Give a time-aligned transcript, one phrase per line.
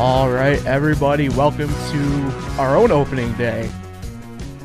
[0.00, 3.70] All right, everybody, welcome to our own opening day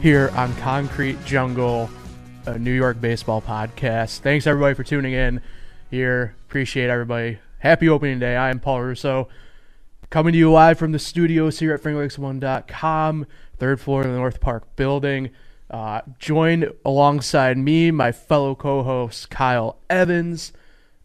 [0.02, 1.90] here on Concrete Jungle,
[2.46, 4.20] a New York baseball podcast.
[4.20, 5.42] Thanks everybody for tuning in
[5.92, 6.38] here.
[6.48, 7.40] Appreciate everybody.
[7.60, 8.38] Happy opening day.
[8.38, 9.28] I am Paul Russo,
[10.10, 14.40] coming to you live from the studios here at FingerLakes1.com, third floor of the North
[14.40, 15.32] Park building.
[15.70, 20.54] Uh, joined alongside me, my fellow co-host Kyle Evans,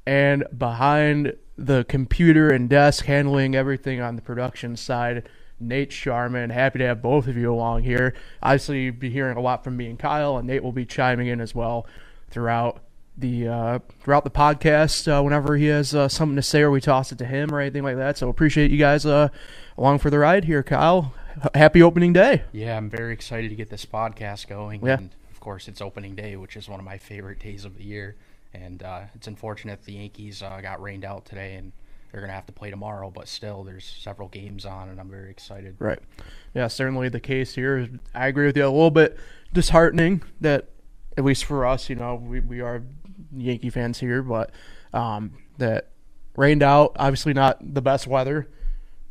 [0.07, 5.29] and behind the computer and desk handling everything on the production side.
[5.63, 8.15] Nate Sharman, happy to have both of you along here.
[8.43, 11.27] Obviously, you'll be hearing a lot from me and Kyle, and Nate will be chiming
[11.27, 11.87] in as well
[12.31, 12.81] throughout
[13.19, 16.81] the uh, throughout the podcast uh, whenever he has uh, something to say or we
[16.81, 18.17] toss it to him or anything like that.
[18.17, 19.29] So appreciate you guys uh,
[19.77, 21.13] along for the ride here, Kyle.
[21.45, 22.45] H- happy opening day.
[22.53, 24.85] Yeah, I'm very excited to get this podcast going.
[24.85, 24.97] Yeah.
[24.97, 27.85] And of course, it's opening day, which is one of my favorite days of the
[27.85, 28.17] year.
[28.53, 31.73] And uh, it's unfortunate the Yankees uh, got rained out today and
[32.11, 35.09] they're going to have to play tomorrow, but still, there's several games on, and I'm
[35.09, 35.77] very excited.
[35.79, 36.01] Right.
[36.55, 37.89] Yeah, certainly the case here.
[38.15, 38.65] I agree with you.
[38.65, 39.17] A little bit
[39.53, 40.71] disheartening that,
[41.17, 42.83] at least for us, you know, we, we are
[43.37, 44.51] Yankee fans here, but
[44.93, 45.91] um, that
[46.37, 46.97] rained out.
[46.99, 48.49] Obviously, not the best weather,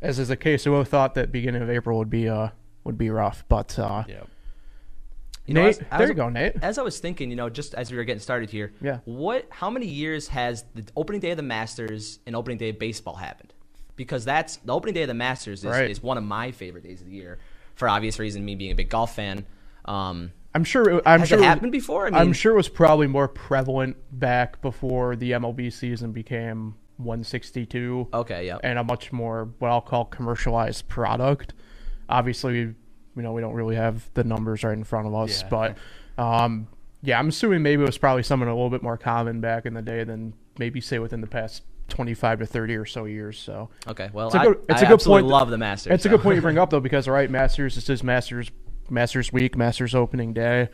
[0.02, 0.64] as is the case.
[0.64, 2.48] So we thought that beginning of April would be uh
[2.84, 4.22] would be rough, but uh, Yeah.
[5.50, 6.52] You know, Nate, as- there as- you go, Nate.
[6.62, 8.98] As I was thinking, you know, just as we were getting started here, Yeah.
[9.04, 9.46] What?
[9.50, 13.16] How many years has the opening day of the Masters and opening day of baseball
[13.16, 13.52] happened?
[13.96, 15.90] Because that's the opening day of the Masters is, Right.
[15.90, 17.38] is one of my favorite days of the year,
[17.74, 18.44] for obvious reason.
[18.44, 19.44] Me being a big golf fan.
[19.86, 20.88] Um, I'm sure.
[20.98, 22.06] It, I'm Has sure it happened before?
[22.06, 28.08] I I'm sure it was probably more prevalent back before the MLB season became 162.
[28.14, 28.58] okay, yeah.
[28.62, 31.54] and a much more what I'll call commercialized product.
[32.08, 32.74] Obviously,
[33.16, 35.48] you know, we don't really have the numbers right in front of us, Yeah.
[35.48, 36.68] but um,
[37.02, 39.74] yeah, I'm assuming maybe it was probably something a little bit more common back in
[39.74, 43.38] the day than maybe say within the past 25 to 30 or so years.
[43.38, 45.26] So Okay, well, it's a good, it's I a good point.
[45.26, 45.92] love the Masters.
[45.94, 47.74] It's a good point you bring up though, because right, Masters.
[47.74, 48.50] This is Masters,
[48.90, 50.68] Masters week, Masters opening day,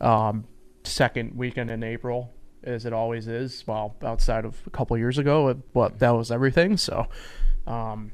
[0.00, 0.44] um,
[0.84, 2.30] second weekend in April,
[2.62, 3.64] as it always is.
[3.66, 6.76] Well, outside of a couple years ago, but that was everything.
[6.76, 7.06] So,
[7.66, 8.12] um,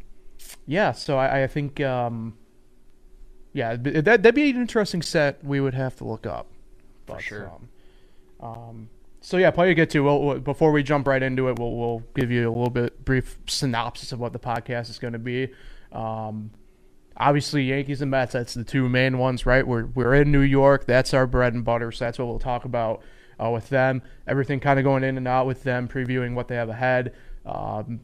[0.66, 0.92] yeah.
[0.92, 2.38] So I, I think, um,
[3.56, 5.42] yeah, that that'd be an interesting set.
[5.42, 6.46] We would have to look up
[7.06, 7.50] For sure.
[8.38, 8.88] Um, um,
[9.22, 10.00] so yeah, to get to.
[10.04, 13.02] We'll, we'll- before we jump right into it, we'll we'll give you a little bit
[13.06, 15.48] brief synopsis of what the podcast is going to be.
[15.90, 16.50] Um,
[17.16, 18.34] obviously, Yankees and Mets.
[18.34, 19.66] That's the two main ones, right?
[19.66, 20.84] We're we're in New York.
[20.84, 21.90] That's our bread and butter.
[21.92, 23.00] So that's what we'll talk about
[23.42, 24.02] uh, with them.
[24.26, 27.14] Everything kind of going in and out with them, previewing what they have ahead.
[27.46, 28.00] Um,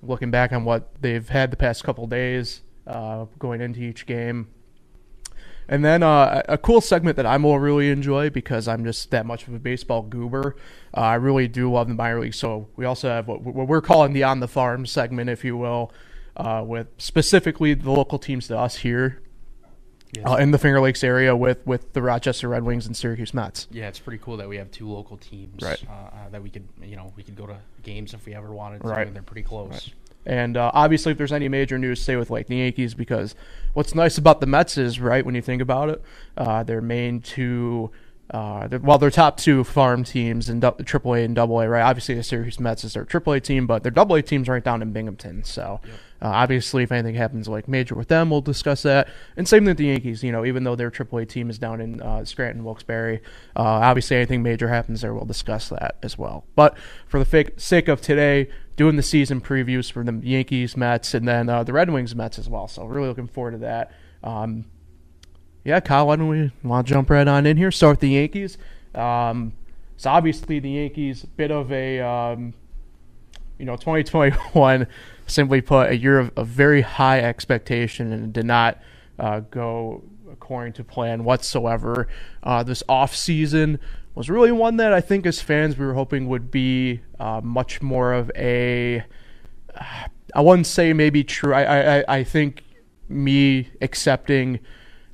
[0.00, 4.48] looking back on what they've had the past couple days, uh, going into each game.
[5.68, 9.26] And then uh, a cool segment that I will really enjoy because I'm just that
[9.26, 10.54] much of a baseball goober.
[10.96, 12.34] Uh, I really do love the minor league.
[12.34, 15.56] So we also have what, what we're calling the on the farm segment, if you
[15.56, 15.92] will,
[16.36, 19.22] uh, with specifically the local teams to us here
[20.12, 20.24] Yes.
[20.24, 23.66] uh, in the Finger Lakes area with with the Rochester Red Wings and Syracuse Mets.
[23.72, 25.82] yeah, it's pretty cool that we have two local teams Right.
[25.88, 28.52] uh, uh, that we could, you know, we could go to games if we ever
[28.54, 29.06] wanted to, Right.
[29.08, 29.90] and they're pretty close.
[30.26, 33.34] And uh, obviously, if there's any major news, stay with like the Yankees because
[33.72, 36.02] what's nice about the Mets is right when you think about it,
[36.36, 37.90] uh, their main two,
[38.30, 41.62] uh, they're, well, their top two farm teams in du- AAA and AA.
[41.62, 44.82] Right, obviously the Syracuse Mets is their AAA team, but their AA team's right down
[44.82, 45.44] in Binghamton.
[45.44, 45.80] So
[46.20, 49.08] uh, obviously, if anything happens like major with them, we'll discuss that.
[49.36, 50.24] And same thing with the Yankees.
[50.24, 53.20] You know, even though their AAA team is down in uh, Scranton, Wilkes-Barre,
[53.54, 56.44] uh, obviously anything major happens there, we'll discuss that as well.
[56.54, 56.76] But
[57.06, 61.26] for the fake, sake of today, doing the season previews for the Yankees, Mets, and
[61.26, 62.68] then uh, the Red Wings, Mets as well.
[62.68, 63.92] So really looking forward to that.
[64.22, 64.66] Um,
[65.64, 67.70] yeah, Kyle, why don't we want to jump right on in here?
[67.70, 68.58] Start with the Yankees.
[68.94, 69.54] Um,
[69.96, 72.54] so obviously the Yankees, bit of a um,
[73.58, 74.86] you know 2021,
[75.26, 78.80] simply put, a year of, of very high expectation and did not
[79.18, 82.08] uh, go according to plan whatsoever.
[82.42, 83.80] Uh, this off season
[84.16, 87.82] was really one that I think as fans we were hoping would be uh, much
[87.82, 89.04] more of a
[90.34, 91.54] I wouldn't say maybe true.
[91.54, 91.62] I,
[91.98, 92.62] I, I- think
[93.08, 94.58] me accepting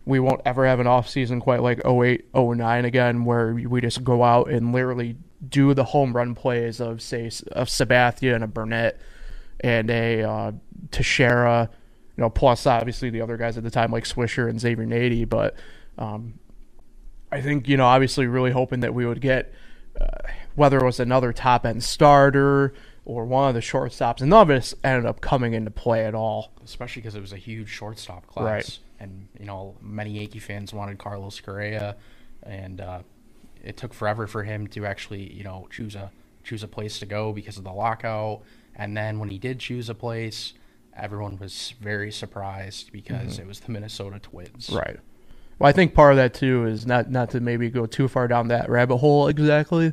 [0.05, 4.03] we won't ever have an off season quite like 08, 09 again, where we just
[4.03, 5.17] go out and literally
[5.49, 9.01] do the home run plays of say of Sabathia and a Burnett
[9.61, 10.53] and a uh,
[10.91, 11.71] Teixeira,
[12.17, 15.29] you know, plus obviously the other guys at the time like Swisher and Xavier Nady,
[15.29, 15.55] but
[15.99, 16.35] um,
[17.33, 19.53] I think you know obviously really hoping that we would get
[20.01, 20.07] uh,
[20.55, 22.75] whether it was another top end starter
[23.05, 26.15] or one of the shortstops, and none of this ended up coming into play at
[26.15, 26.53] all.
[26.65, 28.45] especially because it was a huge shortstop class.
[28.45, 28.79] Right.
[29.01, 31.97] And, you know, many Yankee fans wanted Carlos Correa,
[32.45, 33.01] and uh,
[33.63, 36.13] it took forever for him to actually, you know, choose a
[36.45, 38.43] choose a place to go because of the lockout.
[38.75, 40.55] And then when he did choose a place,
[40.97, 44.71] everyone was very surprised because it was the Minnesota Twins.
[44.71, 44.99] Right.
[45.63, 48.27] Well, I think part of that too is not not to maybe go too far
[48.27, 49.93] down that rabbit hole exactly,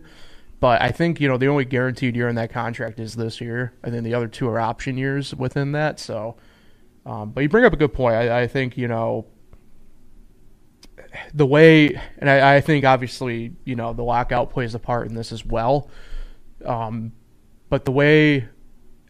[0.59, 3.73] but I think you know the only guaranteed year in that contract is this year,
[3.83, 5.99] and then the other two are option years within that.
[5.99, 6.37] So,
[7.05, 8.15] um, but you bring up a good point.
[8.15, 9.27] I, I think you know
[11.35, 15.13] the way, and I, I think obviously you know the lockout plays a part in
[15.13, 15.91] this as well.
[16.65, 17.11] Um,
[17.69, 18.49] but the way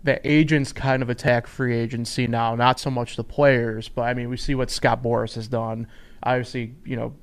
[0.04, 4.14] that agents kind of attack free agency now, not so much the players, but I
[4.14, 5.88] mean we see what Scott Boras has done.
[6.24, 7.14] Obviously, you know,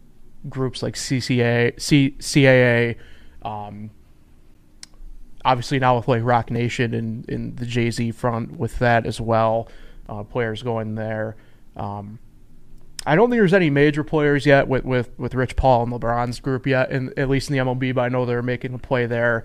[0.49, 2.97] groups like CCA, C, CAA,
[3.43, 3.91] um,
[5.45, 9.21] obviously now with like Roc Nation and in the Jay Z front with that as
[9.21, 9.69] well,
[10.09, 11.37] uh, players going there.
[11.77, 12.19] Um,
[13.07, 16.41] I don't think there's any major players yet with, with, with Rich Paul and LeBron's
[16.41, 17.95] group yet, in, at least in the MLB.
[17.95, 19.45] But I know they're making a play there.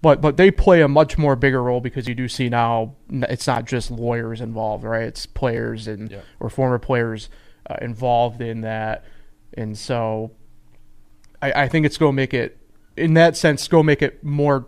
[0.00, 3.48] But but they play a much more bigger role because you do see now it's
[3.48, 5.02] not just lawyers involved, right?
[5.02, 6.20] It's players and Yeah.
[6.38, 7.28] or former players
[7.68, 9.04] uh, involved in that,
[9.54, 10.30] and so
[11.42, 12.58] I, I think it's going to make it
[12.96, 14.66] in that sense go make it more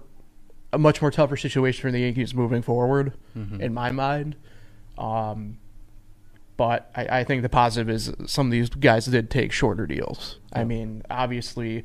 [0.72, 3.12] a much more tougher situation for the Yankees moving forward,
[3.60, 4.36] in my mind.
[4.96, 5.58] Um,
[6.56, 10.38] but I, I think the positive is some of these guys did take shorter deals.
[10.52, 11.84] I mean, obviously,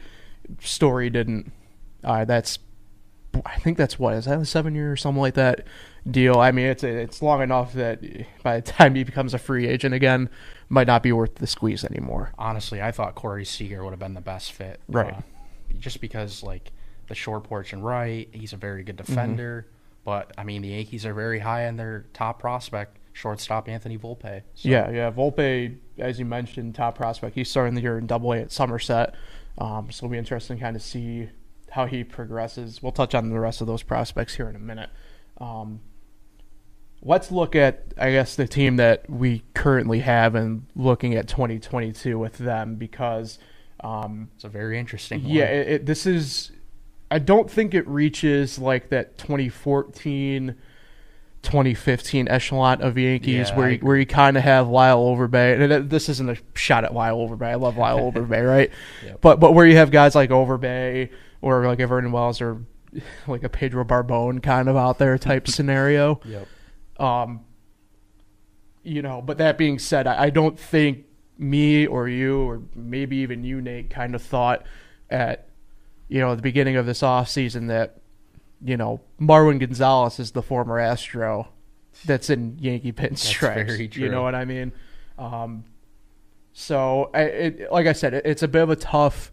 [0.59, 1.51] Story didn't.
[2.03, 2.59] Uh, that's,
[3.45, 5.65] I think that's what is that a seven year or something like that
[6.09, 6.37] deal.
[6.39, 8.03] I mean, it's it's long enough that
[8.43, 10.29] by the time he becomes a free agent again,
[10.69, 12.31] might not be worth the squeeze anymore.
[12.37, 14.79] Honestly, I thought Corey Seager would have been the best fit.
[14.87, 15.13] Right.
[15.13, 15.21] uh,
[15.79, 16.71] just because like
[17.07, 19.11] the short porch and right, he's a very good Mm-hmm.
[19.13, 19.67] defender.
[20.03, 24.41] But I mean, the Yankees are very high on their top prospect, shortstop Anthony Volpe.
[24.53, 25.11] So, Yeah, yeah.
[25.11, 27.35] Volpe, as you mentioned, top prospect.
[27.35, 29.15] He's starting the year in Double A at Somerset,
[29.57, 31.29] um, so it'll be interesting to kind of see
[31.71, 32.81] how he progresses.
[32.83, 34.89] We'll touch on the rest of those prospects here in a minute.
[35.39, 35.81] Um,
[37.05, 42.19] let's look at, I guess, the team that we currently have and looking at 2022
[42.19, 43.39] with them because.
[43.81, 45.23] Um, it's a very interesting.
[45.23, 45.31] One.
[45.31, 46.51] yeah, it, it, this is.
[47.11, 50.55] I don't think it reaches like that 2014,
[51.43, 55.71] 2015 echelon of Yankees Yeah, where you, where you kind of have Lyle Overbay, and
[55.71, 57.45] it, this isn't a shot at Lyle Overbay.
[57.45, 58.71] I love Lyle Overbay, right?
[59.05, 59.21] Yep.
[59.21, 61.11] But but where you have guys like Overbay
[61.41, 62.65] or like a Vernon Wells or
[63.27, 66.19] like a Pedro Barbone kind of out there type scenario.
[66.25, 66.47] Yep.
[66.99, 67.41] Um,
[68.83, 71.05] you know, but that being said, I, I don't think
[71.37, 74.65] me or you or maybe even you, Nate, kind of thought
[75.09, 75.49] at
[76.07, 77.99] you know the beginning of this off season that
[78.63, 81.49] you know Marwin Gonzalez is the former Astro
[82.05, 83.95] that's in Yankee pinstripes.
[83.95, 84.71] You know what I mean?
[85.17, 85.65] Um,
[86.53, 89.31] so I, it, like I said, it, it's a bit of a tough,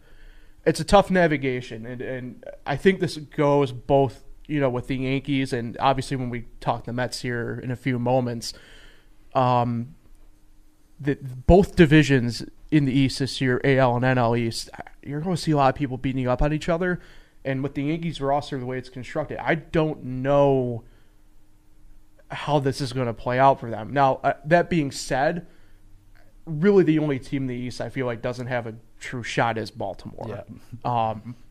[0.65, 4.97] it's a tough navigation, and and I think this goes both you know with the
[4.97, 8.53] Yankees and obviously when we talk the Mets here in a few moments,
[9.35, 9.95] um,
[11.01, 14.71] that both divisions in the East this year, AL and NL East,
[15.03, 17.01] you're going to see a lot of people beating up on each other.
[17.45, 20.85] And with the Yankees roster, the way it's constructed, I don't know
[22.31, 23.93] how this is going to play out for them.
[23.93, 25.47] Now, uh, that being said,
[26.47, 29.59] really the only team in the East I feel like doesn't have a true shot
[29.59, 30.45] is Baltimore.
[30.85, 31.42] Um, eh,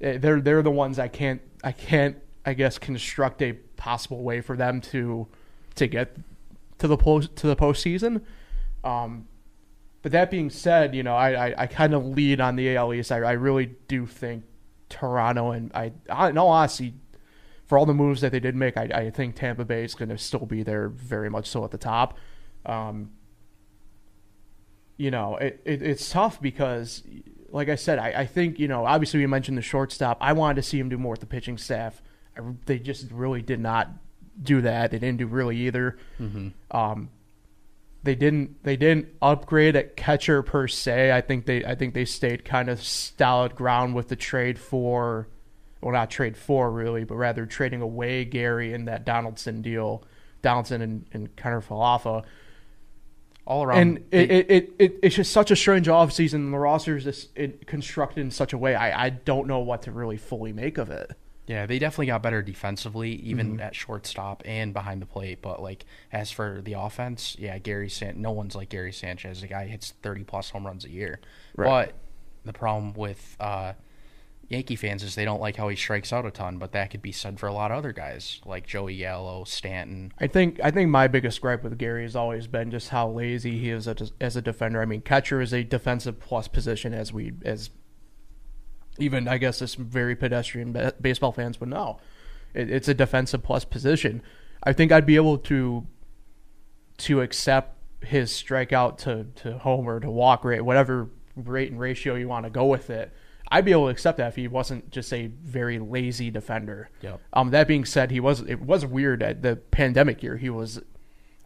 [0.00, 4.56] they're they're the ones I can't I can't I guess construct a possible way for
[4.56, 5.28] them to
[5.76, 6.16] to get
[6.78, 8.22] to the post to the postseason.
[8.82, 9.28] Um,
[10.02, 12.94] but that being said, you know I I, I kind of lead on the AL
[12.94, 13.12] East.
[13.12, 14.44] I, I really do think
[14.88, 16.94] Toronto and I, I in all honesty,
[17.64, 20.08] for all the moves that they did make, I, I think Tampa Bay is going
[20.08, 22.18] to still be there very much so at the top.
[22.66, 23.12] Um,
[24.96, 27.02] you know, it, it it's tough because,
[27.52, 30.18] like I said, I, I think you know obviously we mentioned the shortstop.
[30.20, 32.02] I wanted to see him do more with the pitching staff.
[32.36, 33.90] I, they just really did not
[34.42, 34.90] do that.
[34.90, 35.98] They didn't do really either.
[36.70, 37.10] Um,
[38.02, 41.12] they didn't they didn't upgrade at catcher per se.
[41.12, 45.28] I think they I think they stayed kind of solid ground with the trade for
[45.82, 50.04] well not trade for really, but rather trading away Gary in that Donaldson deal,
[50.42, 52.24] Donaldson and, and Kiner-Falefa.
[53.46, 53.78] All around.
[53.78, 57.30] And it, it, it, it, it's just such a strange offseason the roster is just
[57.36, 60.78] it, constructed in such a way I, I don't know what to really fully make
[60.78, 61.12] of it.
[61.46, 63.60] Yeah, they definitely got better defensively, even Mm-hmm.
[63.60, 65.42] at shortstop and behind the plate.
[65.42, 69.40] But like as for the offense, yeah, Gary San, no one's like Gary Sanchez.
[69.40, 71.18] The guy hits thirty plus home runs a year.
[71.56, 71.86] Right.
[71.86, 71.94] But
[72.44, 73.72] the problem with uh,
[74.50, 76.58] Yankee fans is they don't like how he strikes out a ton.
[76.58, 80.12] But that could be said for a lot of other guys like Joey Gallo, Stanton.
[80.18, 83.58] I think I think my biggest gripe with Gary has always been just how lazy
[83.58, 84.82] he is as a, defender.
[84.82, 87.70] I mean, catcher is a defensive plus position, as we as
[88.98, 92.00] even I guess this very pedestrian ba- baseball fans would know.
[92.52, 94.20] It, it's a defensive plus position.
[94.64, 95.86] I think I'd be able to
[96.98, 102.26] to accept his strikeout to, to homer to walk rate, whatever rate and ratio you
[102.26, 103.12] want to go with it.
[103.50, 106.88] I'd be able to accept that if he wasn't just a very lazy defender.
[107.02, 107.20] Yep.
[107.32, 110.36] Um, that being said, he was it was weird at the pandemic year.
[110.36, 110.80] He was,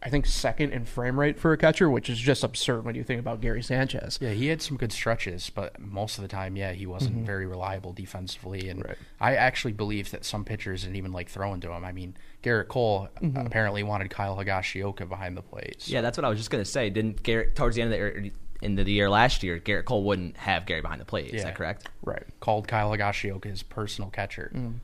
[0.03, 3.03] I think, second in frame rate for a catcher, which is just absurd when you
[3.03, 4.19] think about Gary Sanchez.
[4.21, 7.47] Yeah, he had some good stretches, but most of the time, yeah, he wasn't very
[7.47, 8.69] reliable defensively.
[8.69, 8.89] And Mm-hmm.
[8.89, 8.97] Right.
[9.19, 11.83] I actually believe that some pitchers didn't even like throwing to him.
[11.83, 13.47] I mean, Gerrit Cole Mm-hmm.
[13.47, 15.81] apparently wanted Kyle Higashioka behind the plate.
[15.81, 16.91] so- Yeah, that's what I was just gonna say.
[16.91, 18.31] Didn't Gerrit towards the end of the year,
[18.61, 21.27] end of the year last year, Gerrit Cole wouldn't have Gary behind the plate.
[21.27, 21.45] Is Yeah.
[21.45, 21.89] that correct?
[22.03, 22.23] Right.
[22.39, 24.51] called Kyle Higashioka his personal catcher.
[24.53, 24.75] Mm.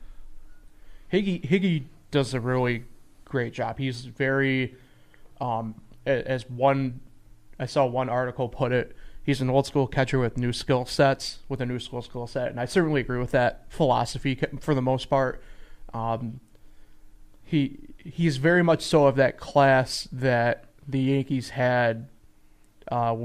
[1.11, 2.83] Higgy Higgy does a really
[3.25, 3.77] great job.
[3.77, 4.75] He's very,
[5.39, 5.75] um,
[6.05, 6.99] as one,
[7.59, 8.95] I saw one article put it.
[9.23, 12.49] He's an old school catcher with new skill sets, with a new school skill set,
[12.49, 15.41] and I certainly agree with that philosophy for the most part.
[15.93, 16.39] Um,
[17.43, 22.07] he he's very much so of that class that the Yankees had,
[22.91, 23.15] uh,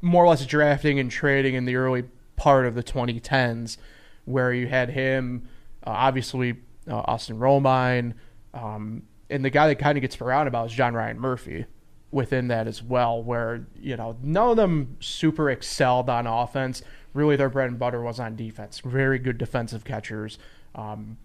[0.00, 2.04] more or less drafting and trading in the early
[2.36, 3.76] part of the 2010s,
[4.24, 5.48] where you had him,
[5.86, 6.56] uh, obviously
[6.88, 8.14] uh, Austin Romine,
[8.54, 11.66] um, and the guy that kind of gets forgotten about is John Ryan Murphy
[12.10, 16.82] within that as well, where you know none of them super excelled on offense.
[17.14, 18.80] Really, their bread and butter was on defense.
[18.80, 20.38] Very good defensive catchers.
[20.74, 21.18] Um,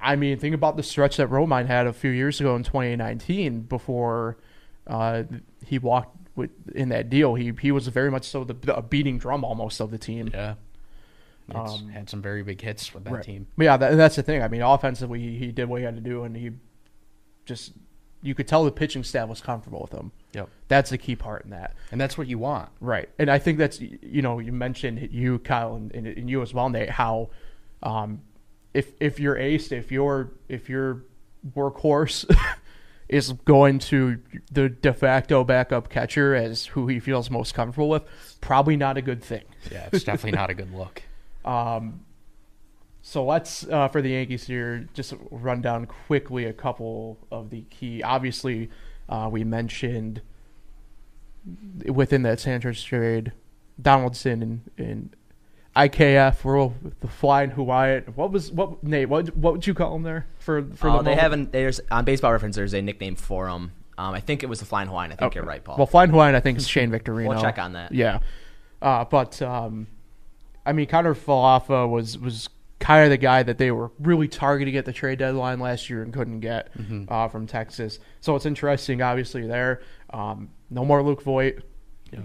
[0.00, 3.62] I mean, think about the stretch that Romine had a few years ago in 2019
[3.62, 4.36] before
[4.88, 5.22] uh,
[5.64, 7.34] he walked with, in that deal.
[7.34, 10.30] He he was very much so the, the beating drum almost of the team.
[10.32, 10.54] Yeah.
[11.52, 13.24] Um, had some very big hits with that Right.
[13.24, 13.46] team.
[13.58, 14.42] But yeah, that, that's the thing.
[14.42, 16.52] I mean, offensively, he, he did what he had to do, and he
[17.44, 17.72] just
[18.22, 20.12] you could tell the pitching staff was comfortable with him.
[20.32, 20.48] Yep.
[20.68, 21.74] That's the key part in that.
[21.90, 22.68] And that's what you want.
[22.80, 23.08] Right.
[23.18, 26.54] And I think that's, you know, you mentioned you, Kyle, and, and, and you as
[26.54, 27.30] well, Nate, how
[27.82, 28.22] um,
[28.72, 31.02] if if you're aced, if you're if you're
[31.56, 32.24] workhorse
[33.12, 34.18] is going to
[34.50, 38.02] the de facto backup catcher as who he feels most comfortable with,
[38.40, 39.44] probably not a good thing.
[39.70, 41.02] Yeah, it's definitely not a good look.
[41.44, 42.04] Um,
[43.02, 47.62] so let's uh, for the Yankees here just run down quickly a couple of the
[47.62, 48.00] key.
[48.00, 48.70] Obviously,
[49.08, 50.22] uh, we mentioned
[51.84, 53.32] within that Sanchez trade,
[53.80, 55.16] Donaldson and, and
[55.74, 58.04] IKF were the flying Hawaiian.
[58.14, 59.08] What was what Nate?
[59.08, 61.52] What what would you call them there for for Oh, the they haven't.
[61.52, 62.56] There's on Baseball Reference.
[62.56, 63.72] There's a nickname for him.
[63.98, 65.12] Um, I think it was the Flying Hawaiian.
[65.12, 65.38] I think Okay.
[65.38, 65.76] you're right, Paul.
[65.76, 67.28] Well, flying Hawaiian, I think is Shane Victorino.
[67.28, 67.92] We'll check on that.
[67.92, 68.20] Yeah,
[68.80, 69.86] uh, but um,
[70.66, 72.48] I mean, Kiner-Falefa was was
[72.78, 76.02] kind of the guy that they were really targeting at the trade deadline last year
[76.02, 76.68] and couldn't get
[77.08, 77.98] uh, from Texas.
[78.20, 79.82] So it's interesting, obviously there.
[80.10, 81.62] Um, no more Luke Voit.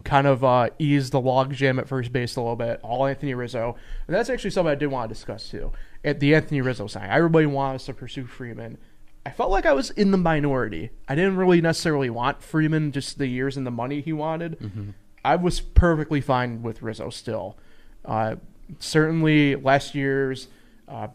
[0.03, 2.79] Kind of uh, eased the logjam at first base a little bit.
[2.83, 3.75] All Anthony Rizzo,
[4.07, 5.71] and that's actually something I did want to discuss too.
[6.03, 8.77] At the Anthony Rizzo sign, everybody wanted us to pursue Freeman.
[9.25, 10.91] I felt like I was in the minority.
[11.07, 14.93] I didn't really necessarily want Freeman, just the years and the money he wanted.
[15.25, 17.57] I was perfectly fine with Rizzo still.
[18.05, 18.35] Uh,
[18.79, 20.47] certainly, last year's
[20.87, 21.09] uh,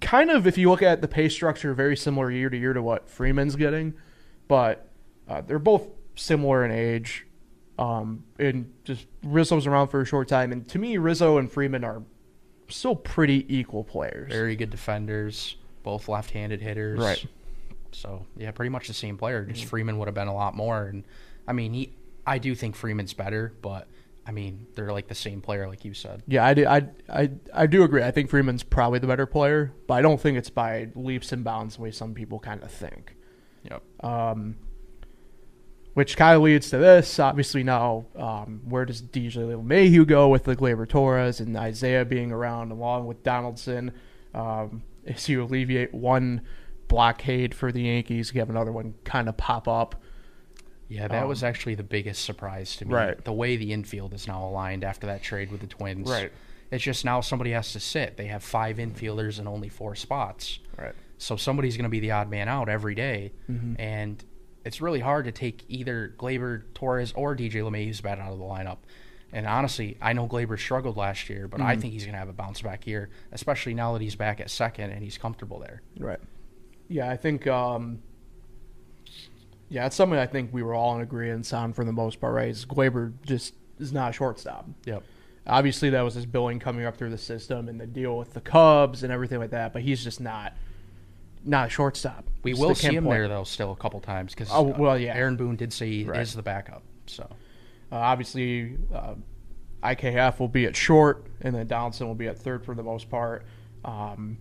[0.00, 2.82] kind of, if you look at the pay structure, very similar year to year to
[2.82, 3.92] what Freeman's getting,
[4.48, 4.88] but
[5.28, 7.25] uh, they're both similar in age.
[7.78, 11.84] Um, and just Rizzo's around for a short time, and to me, Rizzo and Freeman
[11.84, 12.02] are
[12.68, 14.32] still pretty equal players.
[14.32, 16.98] Very good defenders, both left-handed hitters.
[16.98, 17.24] Right.
[17.92, 19.44] So yeah, pretty much the same player.
[19.44, 20.86] Just Freeman would have been a lot more.
[20.86, 21.04] And
[21.46, 21.92] I mean, he,
[22.26, 23.88] I do think Freeman's better, but
[24.26, 26.22] I mean, they're like the same player, like you said.
[26.26, 28.02] Yeah, I do, I, I, I do agree.
[28.02, 31.44] I think Freeman's probably the better player, but I don't think it's by leaps and
[31.44, 33.14] bounds the way some people kind of think.
[33.70, 33.82] Yep.
[34.04, 34.56] Um,
[35.96, 37.18] which kind of leads to this.
[37.18, 42.30] Obviously, now um, where does DJ LeMahieu go with the Gleyber Torres and Isiah being
[42.32, 43.92] around along with Donaldson?
[44.34, 46.42] Um, as you alleviate one
[46.88, 50.02] blockade for the Yankees, you have another one kind of pop up.
[50.88, 52.92] Yeah, that Um, was actually the biggest surprise to me.
[52.92, 53.24] Right.
[53.24, 56.10] The way the infield is now aligned after that trade with the Twins.
[56.10, 56.30] Right.
[56.70, 58.18] It's just now somebody has to sit.
[58.18, 60.58] They have five infielders and only four spots.
[60.76, 60.92] Right.
[61.16, 63.32] So somebody's going to be the odd man out every day.
[63.50, 63.80] Mm-hmm.
[63.80, 64.22] and
[64.66, 68.44] it's really hard to take either Gleyber, Torres, or DJ LeMahieu's bat out of the
[68.44, 68.78] lineup.
[69.32, 71.68] And honestly, I know Gleyber struggled last year, but Mm-hmm.
[71.68, 74.40] I think he's going to have a bounce back year, especially now that he's back
[74.40, 75.82] at second and he's comfortable there.
[75.98, 76.18] Right.
[76.88, 77.46] Yeah, I think.
[77.46, 78.00] Um,
[79.68, 82.34] yeah, it's something I think we were all in agreement on for the most part.
[82.34, 84.68] Right, is Gleyber just is not a shortstop.
[84.84, 85.02] Yep.
[85.46, 88.40] Obviously, that was his billing coming up through the system and the deal with the
[88.40, 89.72] Cubs and everything like that.
[89.72, 90.54] But he's just not
[91.46, 92.24] not a shortstop.
[92.42, 95.14] We will see him there though, still a couple times because Oh, well, yeah.
[95.14, 96.20] Aaron Boone did say he Right.
[96.20, 96.82] is the backup.
[97.06, 97.22] So
[97.92, 99.14] Uh, obviously, uh,
[99.82, 103.08] IKF will be at short, and then Donaldson will be at third for the most
[103.08, 103.44] part.
[103.84, 104.38] Um,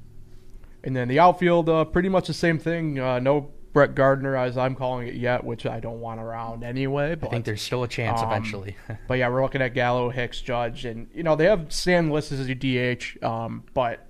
[0.84, 3.00] and then the outfield, uh, pretty much the same thing.
[3.00, 7.14] Uh, no Brett Gardner, as I'm calling it, yet, which I don't want around anyway.
[7.16, 8.78] But I think there's still a chance um, eventually.
[9.08, 12.32] but yeah, we're looking at Gallo, Hicks, Judge, and you know they have Stan List
[12.32, 14.08] as a DH, um, but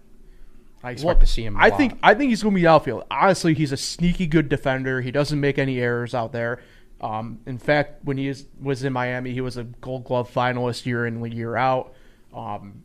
[0.85, 1.57] I expect Look, to see him.
[1.57, 3.05] I I think I think he's going to be outfield.
[3.09, 5.01] Honestly, he's a sneaky good defender.
[5.01, 6.61] He doesn't make any errors out there.
[7.01, 10.85] Um, in fact, when he is, was in Miami, he was a Gold Glove finalist
[10.85, 11.95] year in and year out.
[12.31, 12.83] Um,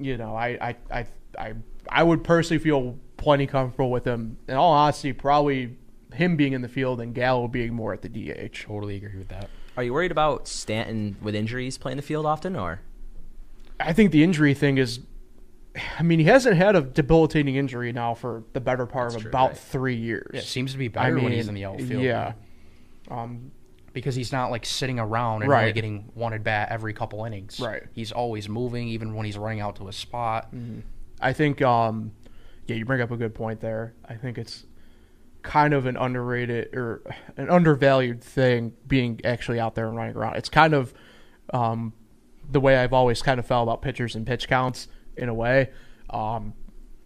[0.00, 1.06] you know, I, I I
[1.38, 1.54] I
[1.86, 4.38] I would personally feel plenty comfortable with him.
[4.48, 5.76] In all honesty, probably
[6.14, 8.64] him being in the field and Gallo being more at the DH.
[8.66, 9.50] totally agree with that.
[9.76, 12.80] Are you worried about Stanton with injuries playing the field often, or
[13.78, 15.00] I think the injury thing is.
[15.98, 19.22] I mean, he hasn't had a debilitating injury now for the better part That's of
[19.22, 19.58] true, about right.
[19.58, 20.30] three years.
[20.34, 22.02] It seems to be I better mean, when he's in the outfield.
[22.02, 22.32] Yeah.
[23.10, 23.52] Um,
[23.92, 25.60] because he's not like sitting around and Right.
[25.62, 27.60] only getting wanted bat every couple innings.
[27.60, 27.82] Right.
[27.92, 30.52] He's always moving, even when he's running out to a spot.
[31.20, 32.12] I think, um,
[32.66, 33.94] yeah, you bring up a good point there.
[34.08, 34.64] I think it's
[35.42, 37.02] kind of an underrated or
[37.36, 40.36] an undervalued thing being actually out there and running around.
[40.36, 40.94] It's kind of
[41.52, 41.92] um,
[42.50, 45.70] the way I've always kind of felt about pitchers and pitch counts in a way.
[46.10, 46.54] Um,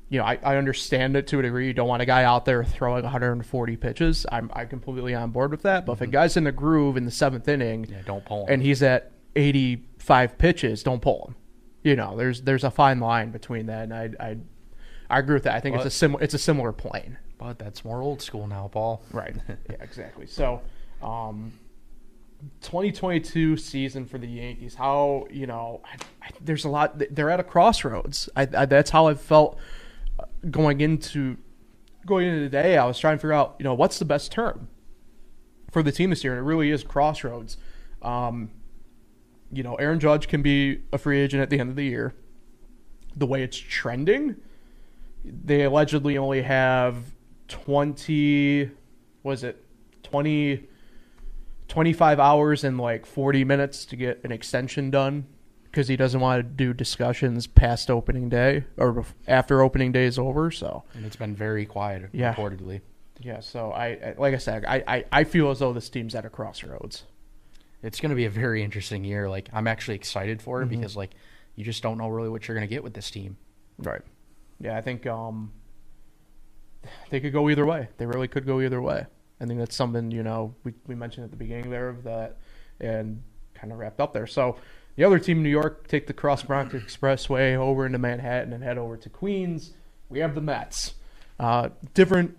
[0.09, 1.67] you know, I, I understand it to a degree.
[1.67, 4.25] You don't want a guy out there throwing 140 pitches.
[4.31, 5.85] I'm I completely on board with that.
[5.85, 8.55] But if a guy's in the groove in the seventh inning, Yeah, don't pull him.
[8.55, 11.37] and he's at 85 pitches, don't pull him.
[11.83, 14.37] You know, there's there's a fine line between that, and I I,
[15.11, 15.55] I agree with that.
[15.55, 17.19] I think But- it's a similar it's a similar plane.
[17.39, 19.03] but that's more old school now, Paul.
[19.13, 19.37] Right.
[19.49, 20.27] yeah, exactly.
[20.27, 20.63] So,
[21.03, 21.53] um,
[22.61, 24.75] 2022 season for the Yankees.
[24.75, 25.81] How you know?
[25.85, 27.01] I, I, there's a lot.
[27.11, 28.29] They're at a crossroads.
[28.37, 29.59] I, that's how I felt
[30.19, 31.37] uh, going into
[32.05, 32.77] going into today.
[32.77, 34.69] I was trying to figure out, you know, what's the best term
[35.71, 37.57] for the team this year, and it really is crossroads.
[38.03, 38.51] Um,
[39.53, 42.15] you know, Aaron Judge can be a free agent at the end of the year.
[43.17, 44.37] The way it's trending,
[45.25, 46.97] they allegedly only have
[47.49, 48.71] 20
[49.23, 49.65] was it
[50.05, 50.63] 20
[51.69, 55.27] 25 hours and like 40 minutes to get an extension done
[55.65, 60.19] because he doesn't want to do discussions past opening day or after opening day is
[60.19, 62.35] over so And it's been very quiet, Yeah.
[62.35, 62.81] reportedly.
[63.21, 66.15] yeah so I, I like i said I, I i feel as though this team's
[66.15, 67.05] at a crossroads
[67.83, 69.29] It's going to be a very interesting year.
[69.29, 70.71] Like I'm actually excited for it Mhm.
[70.71, 71.11] because like
[71.57, 73.37] you just don't know really what you're going to get with this team.
[73.79, 74.03] right
[74.61, 75.53] yeah i think um
[77.11, 79.05] they could go either way they really could go either way
[79.41, 82.39] i think that's something you know we, we mentioned at the beginning there of that
[82.81, 83.23] and
[83.55, 84.27] kind of wrapped up there.
[84.27, 84.57] So
[84.97, 88.63] the other team in new york take the cross bronx expressway over into manhattan and
[88.63, 89.73] head over to queens.
[90.09, 90.95] We have the mets.
[91.39, 92.37] Uh, different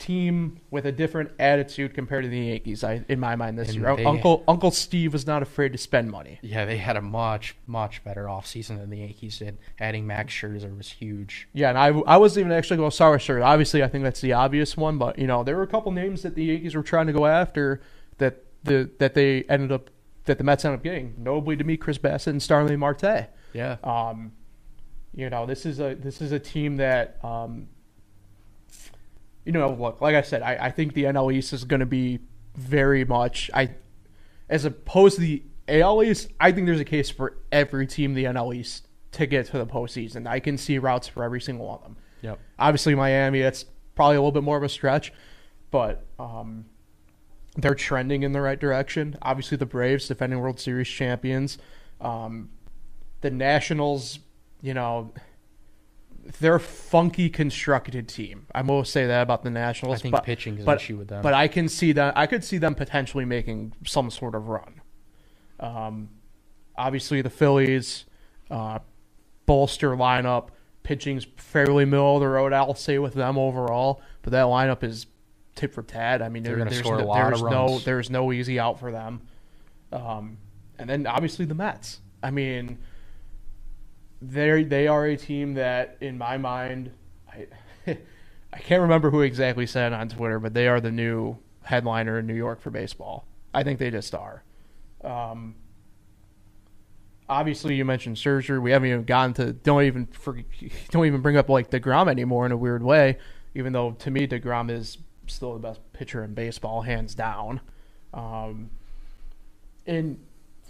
[0.00, 3.78] team with a different attitude compared to the yankees I, in my mind this And
[3.82, 7.02] year they- uncle uncle steve was not afraid to spend money Yeah, they had a
[7.02, 9.58] much much better offseason than the Yankees did.
[9.78, 11.46] Adding Max Scherzer was huge.
[11.52, 13.44] Yeah, and I, I wasn't even actually going with Scherzer.
[13.44, 16.22] Obviously, I think that's the obvious one, but you know there were a couple names
[16.22, 17.80] that the Yankees were trying to go after
[18.18, 19.90] that the that they ended up
[20.24, 21.14] that the Mets ended up getting.
[21.18, 23.28] Notably to me, Chris Bassitt and Starling Marte.
[23.52, 23.76] Yeah.
[23.84, 24.32] Um,
[25.14, 27.68] you know this is a this is a team that um,
[29.44, 31.86] you know look like I said I, I think the NL East is going to
[31.86, 32.20] be
[32.56, 33.74] very much I
[34.48, 36.28] as opposed to the AL East.
[36.40, 39.66] I think there's a case for every team the NL East to get to the
[39.66, 40.26] postseason.
[40.26, 41.96] I can see routes for every single one of them.
[42.22, 42.38] Yep.
[42.58, 45.12] Obviously, Miami, that's probably a little bit more of a stretch,
[45.70, 46.66] but um,
[47.56, 49.16] they're trending in the right direction.
[49.22, 51.58] Obviously, the Braves, defending World Series champions.
[52.00, 52.50] Um,
[53.20, 54.18] the Nationals,
[54.60, 55.12] you know,
[56.38, 58.46] they're a funky constructed team.
[58.54, 59.98] I will say that about the Nationals.
[59.98, 61.22] I think but, pitching is an issue with them.
[61.22, 62.16] But I can see that.
[62.16, 64.80] I could see them potentially making some sort of run.
[65.58, 66.10] Um,
[66.76, 68.04] obviously, the Phillies
[68.50, 68.80] uh,
[69.46, 70.48] bolster lineup.
[70.82, 72.52] Pitching's fairly middle of the road.
[72.52, 75.06] I'll say with them overall, but that lineup is
[75.54, 76.22] tip for tat.
[76.22, 78.58] I mean, They're there- there's score a no, lot of there's no there's no easy
[78.58, 79.20] out for them.
[79.92, 80.38] Um,
[80.78, 82.00] and then obviously the Mets.
[82.22, 82.78] I mean,
[84.22, 86.92] they they are a team that, in my mind,
[87.28, 87.46] I
[88.52, 92.26] I can't remember who exactly said on Twitter, but they are the new headliner in
[92.26, 93.26] New York for baseball.
[93.54, 94.42] I think they just are.
[95.02, 95.54] Um,
[97.28, 98.60] obviously, you mentioned Scherzer.
[98.60, 100.38] We haven't even gotten to don't even for,
[100.90, 103.18] don't even bring up like Degrom anymore in a weird way.
[103.54, 107.60] Even though to me Degrom is still the best pitcher in baseball, hands down.
[108.12, 108.70] Um,
[109.86, 110.18] and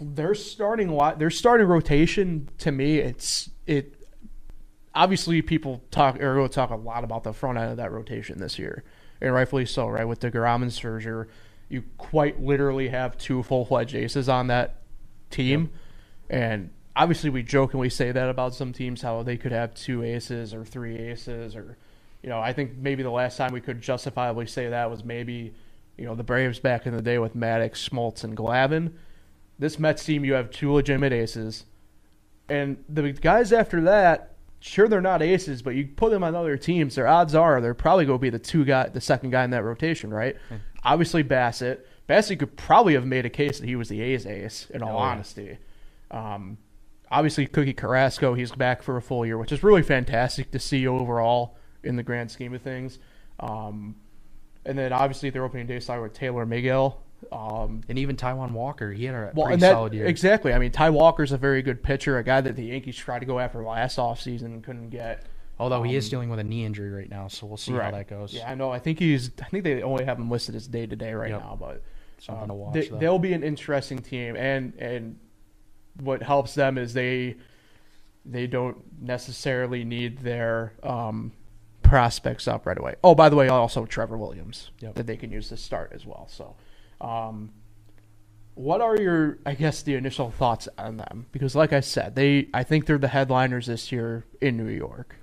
[0.01, 3.95] their starting lot, their starting rotation to me, it's it.
[4.93, 8.39] Obviously, people talk or will talk a lot about the front end of that rotation
[8.39, 8.83] this year,
[9.21, 9.87] and rightfully so.
[9.87, 11.27] Right with Degrom and Scherzer,
[11.69, 14.81] you quite literally have two full fledged aces on that
[15.29, 15.69] team,
[16.29, 20.53] and obviously we jokingly say that about some teams how they could have two aces
[20.53, 21.77] or three aces or
[22.23, 25.53] you know, I think maybe the last time we could justifiably say that was maybe,
[25.97, 28.93] you know, the Braves back in the day with Maddux, Smoltz, and Glavine.
[29.61, 31.65] This Mets team, you have two legitimate aces,
[32.49, 36.57] and the guys after that, sure they're not aces, but you put them on other
[36.57, 39.43] teams, their odds are they're probably going to be the two guy, the second guy
[39.43, 40.35] in that rotation, right?
[40.83, 41.85] Obviously Bassitt.
[42.09, 44.97] Bassitt could probably have made a case that he was the A's ace, in all
[44.97, 45.09] Oh, yeah.
[45.11, 45.57] honesty.
[46.09, 46.57] Um,
[47.11, 50.87] obviously Cookie Carrasco, he's back for a full year, which is really fantastic to see
[50.87, 52.97] overall in the grand scheme of things.
[53.39, 53.95] Um,
[54.65, 56.95] and then obviously their opening day side with Tylor Megill.
[57.31, 60.05] Um, And even Taijuan Walker, he had a well, pretty that, solid year.
[60.05, 60.53] exactly.
[60.53, 63.25] I mean, Ty Walker's a very good pitcher, a guy that the Yankees tried to
[63.25, 65.25] go after last offseason and couldn't get.
[65.59, 67.91] Although he is um, dealing with a knee injury right now, so we'll see how
[67.91, 68.33] that goes.
[68.33, 68.71] Yeah, I know.
[68.71, 69.29] I think he's.
[69.41, 71.39] I think they only have him listed as day to day right Yep.
[71.41, 71.83] now, but
[72.17, 72.73] Something um, to watch.
[72.73, 72.97] they, though.
[72.97, 75.17] they'll be an interesting team, and and
[75.99, 77.35] what helps them is they
[78.25, 81.31] they don't necessarily need their um,
[81.83, 82.95] prospects up right away.
[83.03, 84.95] Oh, by the way, also Trevor Williams Yep.
[84.95, 86.27] that they can use to start as well.
[86.29, 86.55] So,
[87.01, 87.51] um,
[88.53, 91.25] what are your, I guess, the initial thoughts on them?
[91.31, 95.15] Because, like I said, they I think they're the headliners this year in New York.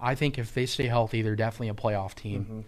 [0.00, 2.44] I think if they stay healthy, they're definitely a playoff team.
[2.44, 2.60] Mm-hmm.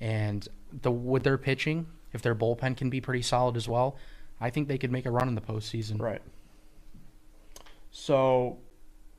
[0.00, 0.48] And
[0.82, 3.96] the with their pitching, if their bullpen can be pretty solid as well,
[4.40, 6.00] I think they could make a run in the postseason.
[6.00, 6.22] Right.
[7.90, 8.58] So,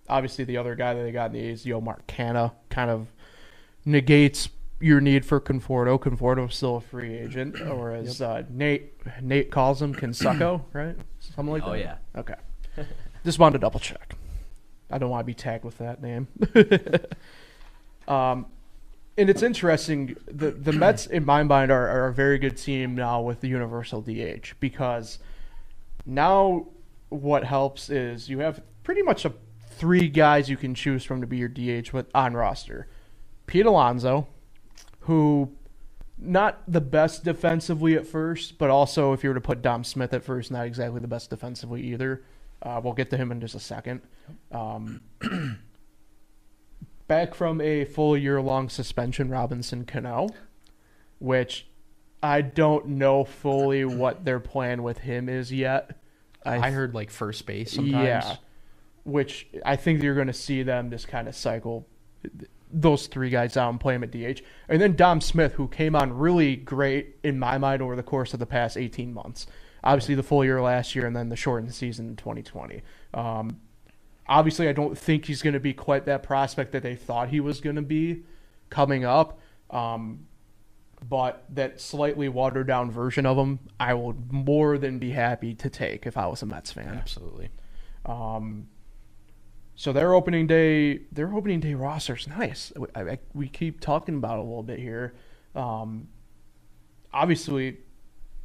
[0.07, 3.07] obviously, the other guy that they got in the A's, Yo Mark Canha, kind of
[3.85, 4.49] negates
[4.83, 5.99] your need for Conforto.
[5.99, 10.95] Conforto's still a free agent, or as uh, Nate Nate calls him, Kinsucco, right?
[11.19, 11.79] Something like Oh, that.
[11.79, 11.95] yeah.
[12.19, 12.35] Okay.
[13.25, 14.15] Just wanted to double check.
[14.91, 16.27] I don't want to be tagged with that name.
[18.07, 18.45] um,
[19.17, 20.15] and it's interesting.
[20.27, 23.47] The the Mets, in my mind, are, are a very good team now with the
[23.47, 25.19] universal DH because
[26.05, 26.67] now
[27.09, 29.33] what helps is you have pretty much a
[29.71, 32.87] three guys you can choose from to be your DH with on roster.
[33.47, 34.27] Pete Alonso,
[35.03, 35.51] who
[36.17, 40.13] not the best defensively at first, but also if you were to put Dom Smith
[40.13, 42.23] at first, not exactly the best defensively either.
[42.61, 44.01] Uh, we'll get to him in just a second.
[44.51, 45.01] Um,
[47.07, 50.29] back from a full year long suspension, Robinson Cano,
[51.19, 51.67] which
[52.21, 55.99] I don't know fully what their plan with him is yet.
[56.45, 58.05] I heard like first base sometimes.
[58.05, 58.35] yeah,
[59.03, 61.87] which I think you're going to see them just kind of cycle
[62.73, 64.41] those three guys out and play him at DH.
[64.67, 68.33] And then Dom Smith, who came on really great in my mind over the course
[68.33, 69.45] of the past 18 months.
[69.83, 72.81] Obviously, the full year last year and then the shortened season in 2020.
[73.13, 73.59] Um,
[74.27, 77.39] obviously, I don't think he's going to be quite that prospect that they thought he
[77.39, 78.23] was going to be
[78.69, 79.39] coming up.
[79.69, 80.27] Um,
[81.07, 85.69] but that slightly watered down version of him, I would more than be happy to
[85.69, 86.87] take if I was a Mets fan.
[86.87, 87.49] Absolutely.
[88.05, 88.67] Um,
[89.75, 92.71] so their opening day, their opening day roster's nice.
[92.95, 95.15] I, I, we keep talking about it a little bit here.
[95.55, 96.07] Um,
[97.11, 97.77] obviously,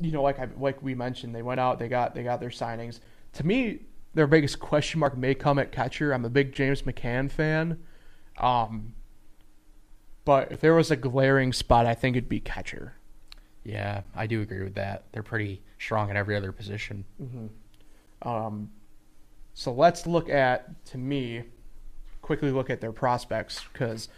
[0.01, 2.51] you know, like I, like we mentioned, they went out, they got they got their
[2.51, 3.01] signings.
[3.35, 3.81] To me,
[4.15, 6.13] their biggest question mark may come at catcher.
[6.13, 7.79] I'm a big James McCann fan.
[8.39, 8.95] Um,
[10.25, 12.95] but if there was a glaring spot, I think it'd be catcher.
[13.65, 15.05] Yeah, I do agree with that.
[15.13, 17.05] They're pretty strong at every other position.
[18.23, 18.71] Um,
[19.59, 21.43] so let's look at, to me,
[22.23, 24.09] quickly look at their prospects because,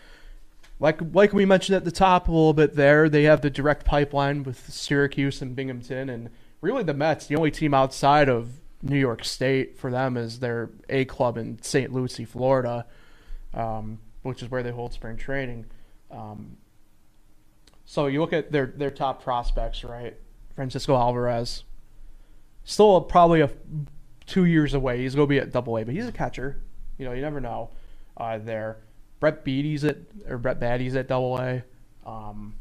[0.79, 3.87] like like we mentioned at the top a little bit there, they have the direct
[3.87, 6.29] pipeline with Syracuse and Binghamton, and
[6.61, 10.69] really the Mets, the only team outside of New York State for them is their
[10.91, 11.91] A club in St.
[11.91, 12.85] Lucie, Florida,
[13.55, 15.65] um, which is where they hold spring training.
[16.11, 16.59] Um,
[17.87, 20.19] so you look at their their top prospects, right?
[20.55, 21.65] Francisco Alvarez,
[22.63, 23.49] still probably a
[24.31, 25.03] two years away.
[25.03, 26.63] He's going to be at Double A, but he's a catcher.
[26.99, 27.71] You know, you never know.
[28.17, 28.79] Uh, there,
[29.19, 29.97] Brett Beatty's at
[30.29, 31.63] or Brett Baty's at Double A.
[32.07, 32.55] Um,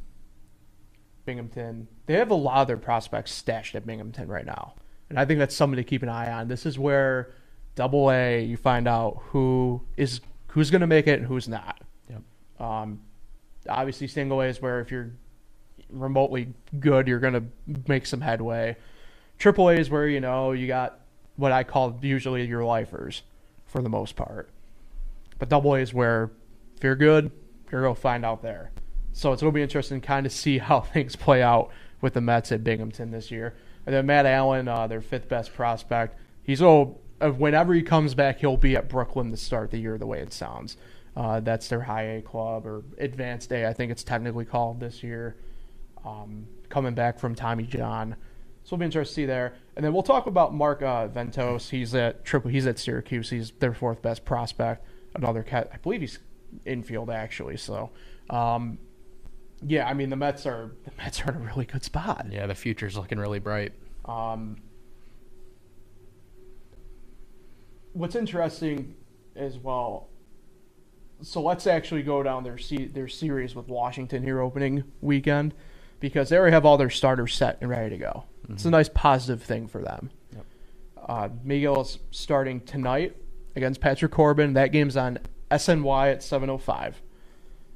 [1.26, 1.88] Binghamton.
[2.08, 4.74] They have a lot of their prospects stashed at Binghamton right now,
[5.10, 6.48] and I think that's something to keep an eye on.
[6.48, 7.34] This is where
[7.76, 11.82] Double A you find out who is who's going to make it and who's not.
[12.10, 12.22] Yep.
[12.60, 13.02] Um,
[13.68, 15.12] obviously, single A is where if you're
[15.90, 17.44] remotely good, you're going to
[17.88, 18.76] make some headway.
[19.38, 20.99] Triple A is where you know you got
[21.40, 23.24] what I call usually your lifers
[23.66, 24.50] for the most part.
[25.40, 26.32] But double A is where
[26.76, 27.32] if you're good,
[27.72, 28.72] you're going to find out there.
[29.14, 31.72] So to be interesting to kind of see how things play out
[32.02, 33.56] with the Mets at Binghamton this year.
[33.86, 38.40] And then Matt Allan, uh, their fifth best prospect, he's oh, whenever he comes back,
[38.40, 40.78] he'll be at Brooklyn to start the year the way it sounds.
[41.16, 45.04] Uh, that's their high A club or advanced A, I think it's technically called this
[45.04, 45.36] year.
[46.06, 48.16] Um, coming back from Tommy John.
[48.70, 49.56] So we'll be interested to see there.
[49.76, 51.72] And then we'll talk about Mark uh, Vientos.
[51.72, 52.52] He's at triple.
[52.52, 53.32] He's at Syracuse.
[53.32, 54.86] He's their fourth best prospect.
[55.16, 55.72] Another cat.
[55.74, 56.20] I believe he's
[56.68, 57.58] infield actually.
[57.58, 57.90] So
[58.30, 58.78] um,
[59.66, 62.28] yeah, I mean the Mets are the Mets are in a really good spot.
[62.30, 63.74] Yeah, the future's looking really bright.
[64.06, 64.58] Um,
[67.94, 68.94] what's interesting
[69.36, 70.10] as well.
[71.24, 75.56] So let's actually go down their se- their series with Washington here opening weekend
[76.00, 78.24] because they already have all their starters set and ready to go.
[78.52, 80.10] It's a nice positive thing for them.
[80.34, 80.46] Yep.
[80.98, 83.16] Uh, Megill is starting tonight
[83.56, 84.54] against Patrick Corbin.
[84.54, 85.20] That game's on
[85.52, 86.96] SNY at 7:05,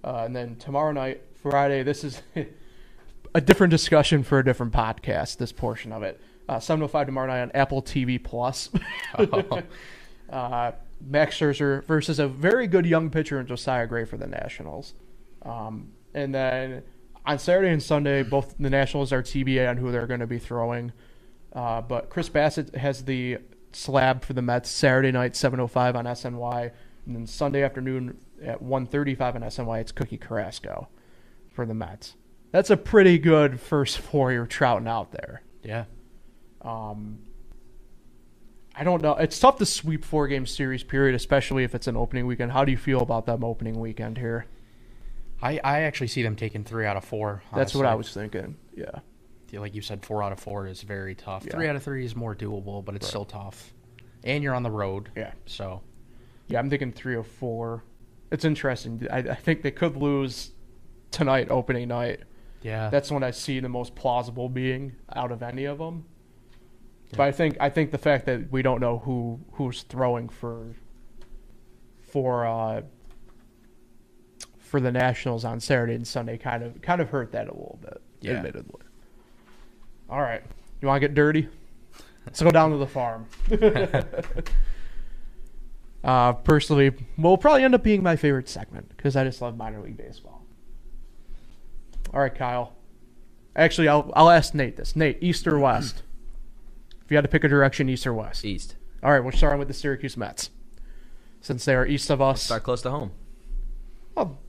[0.04, 1.84] uh, and then tomorrow night, Friday.
[1.84, 2.22] This is
[3.36, 5.38] a different discussion for a different podcast.
[5.38, 8.70] This portion of it, uh, 7:05 tomorrow night on Apple TV Plus.
[10.30, 10.72] uh,
[11.06, 14.94] Max Scherzer versus a very good young pitcher in Josiah Gray for the Nationals,
[15.44, 16.84] um, and then
[17.26, 20.40] on Saturday and Sunday, both the Nationals are TBA on who they're going to be
[20.40, 20.92] throwing.
[21.54, 23.38] Uh, but Chris Bassitt has the
[23.72, 26.72] slab for the Mets Saturday night, 7:05 on SNY,
[27.06, 30.88] and then Sunday afternoon at 1:35 on SNY, it's Cookie Carrasco
[31.52, 32.16] for the Mets.
[32.52, 35.42] That's a pretty good first four you're trouting out there.
[35.64, 35.86] Yeah.
[36.62, 37.20] Um,
[38.76, 39.16] I don't know.
[39.16, 42.52] It's tough to sweep four game series period, especially if it's an opening weekend.
[42.52, 44.46] How do you feel about them opening weekend here?
[45.44, 47.44] I, I actually see them taking three out of four.
[47.54, 48.56] That's what I was thinking.
[48.76, 48.86] Yeah.
[49.52, 51.44] Yeah, Like you said, four out of four is very tough.
[51.46, 51.52] Yeah.
[51.54, 53.10] Three out of three is more doable, but it's Right.
[53.10, 53.74] still tough.
[54.24, 55.10] And you're on the road.
[55.16, 55.34] Yeah.
[55.46, 55.82] So
[56.48, 57.84] Yeah, I'm thinking three or four.
[58.32, 59.06] It's interesting.
[59.12, 60.52] I, I think they could lose
[61.12, 62.22] tonight, opening night.
[62.64, 62.90] yeah.
[62.90, 66.06] That's when I see the most plausible being out of any of them.
[67.12, 70.74] But I think I think the fact that we don't know who who's throwing for
[72.02, 72.82] for uh,
[74.74, 77.78] for the Nationals on Saturday and Sunday kind of kind of hurt that a little
[77.80, 78.38] bit, Yeah.
[78.38, 78.82] admittedly.
[80.10, 80.42] All right,
[80.82, 81.48] you want to get dirty?
[82.26, 83.28] Let's go down to the farm.
[86.04, 89.80] uh, personally, will probably end up being my favorite segment because I just love minor
[89.80, 90.42] league baseball.
[92.12, 92.74] All right, Kyle.
[93.56, 94.96] Actually, I'll I'll ask Nate this.
[94.96, 96.02] Nate, East or West?
[97.06, 98.44] if you had to pick a direction, East or West?
[98.44, 98.76] East.
[99.04, 100.50] All right, we're starting with the Syracuse Mets,
[101.42, 102.42] since they are east of us.
[102.42, 103.12] Start close to home.
[104.16, 104.40] Well,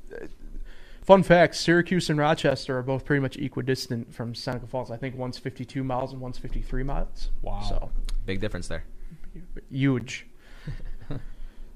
[1.04, 4.90] fun fact: Syracuse and Rochester are both pretty much equidistant from Seneca Falls.
[4.90, 7.30] I think one's 52 miles and one's 53 miles.
[7.42, 7.60] Wow.
[7.68, 7.90] So
[8.26, 8.84] Big difference there.
[9.70, 10.26] huge.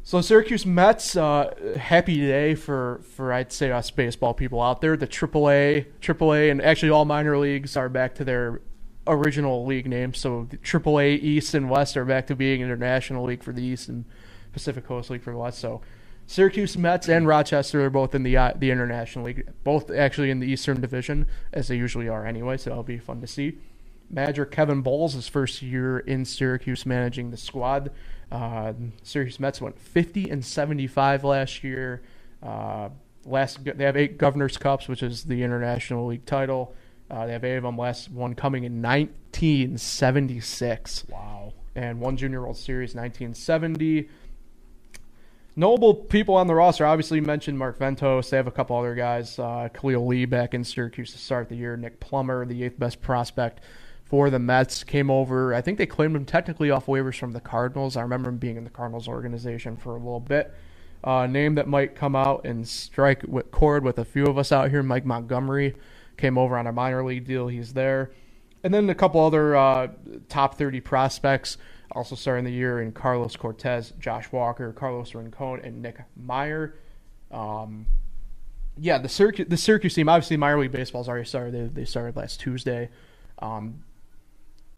[0.03, 4.97] so Syracuse Mets, uh, happy day for for I'd say us baseball people out there.
[4.97, 8.61] The AAA, AAA, and actually all minor leagues are back to their
[9.07, 10.15] original league name.
[10.15, 13.89] So the AAA East and West are back to being International League for the East
[13.89, 14.05] and
[14.53, 15.59] Pacific Coast League for the West.
[15.59, 15.81] So
[16.29, 20.41] Syracuse Mets and Rochester are both in the uh, the International League, both actually in
[20.41, 22.59] the Eastern Division as they usually are anyway.
[22.59, 23.57] So that'll be fun to see.
[24.11, 27.93] Manager Kevin Boles, his first year in Syracuse managing the squad.
[28.31, 32.03] Uh, Syracuse Mets went 50 and 75 last year.
[32.43, 32.91] Uh,
[33.25, 36.75] last they have eight Governors Cups, which is the International League title.
[37.11, 37.79] Uh, they have eight of them.
[37.79, 41.55] Last one coming in 1976 wow.
[41.75, 44.11] and one Junior World Series 1970.
[45.59, 48.31] Notable people on the roster, obviously mentioned Mark Vientos.
[48.31, 49.41] They have a couple other guys.
[49.41, 51.77] Uh, Khalil Lee back in Syracuse to start the year.
[51.77, 53.61] Nick Plummer, the eighth best prospect
[54.05, 55.53] for the Mets, came over.
[55.53, 57.97] I think they claimed him technically off waivers from the Cardinals.
[57.97, 60.55] I remember him being in the Cardinals organization for a little bit.
[61.03, 64.53] Uh, name that might come out and strike with chord with a few of us
[64.53, 64.85] out here.
[64.85, 65.75] Mike Montgomery
[66.17, 67.49] came over on a minor league deal.
[67.49, 68.13] He's there.
[68.63, 69.89] And then a couple other uh,
[70.29, 71.59] top 30 prospects
[71.93, 76.75] also starting the year in Carlos Cortes, Josh Walker, Carlos Rincon, and Nick Meyer.
[77.31, 77.87] Um,
[78.77, 81.55] yeah, the Syracuse, the Syracuse team, obviously minor league baseball baseball's already started.
[81.55, 82.91] They, they started last Tuesday.
[83.41, 83.83] Um,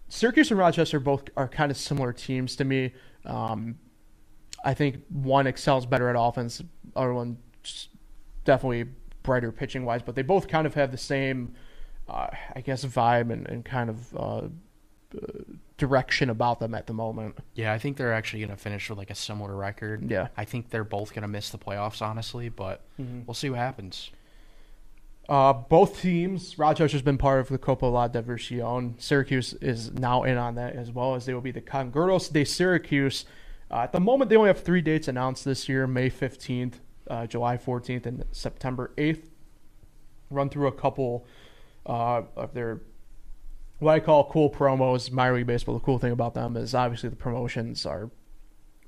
[0.09, 2.93] Syracuse and Rochester both are kind of similar teams to me.
[3.25, 3.79] Um,
[4.65, 6.63] I think one excels better at offense,
[6.97, 7.39] other one
[8.45, 8.87] definitely
[9.23, 11.55] brighter pitching wise, but they both kind of have the same,
[12.09, 14.21] uh, I guess, vibe and, and kind of uh,
[15.17, 15.43] uh,
[15.81, 17.37] direction about them at the moment.
[17.55, 20.09] Yeah, I think they're actually going to finish with like a similar record.
[20.11, 20.29] Yeah.
[20.37, 23.27] I think they're both going to miss the playoffs, honestly, but Mhm.
[23.27, 24.11] we'll see what happens.
[25.29, 29.01] Uh, both teams, Rochester's been part of the Copa La Diversión.
[29.01, 32.45] Syracuse is now in on that as well as they will be the Congresos de
[32.45, 33.25] Syracuse.
[33.71, 37.27] Uh, at the moment, they only have three dates announced this year May 15th, uh,
[37.27, 39.31] July 14th, and September 8th.
[40.31, 41.25] Run through a couple
[41.87, 42.81] uh, of their
[43.81, 45.11] what I call cool promos.
[45.11, 48.11] Minor League Baseball, the cool thing about them is obviously the promotions are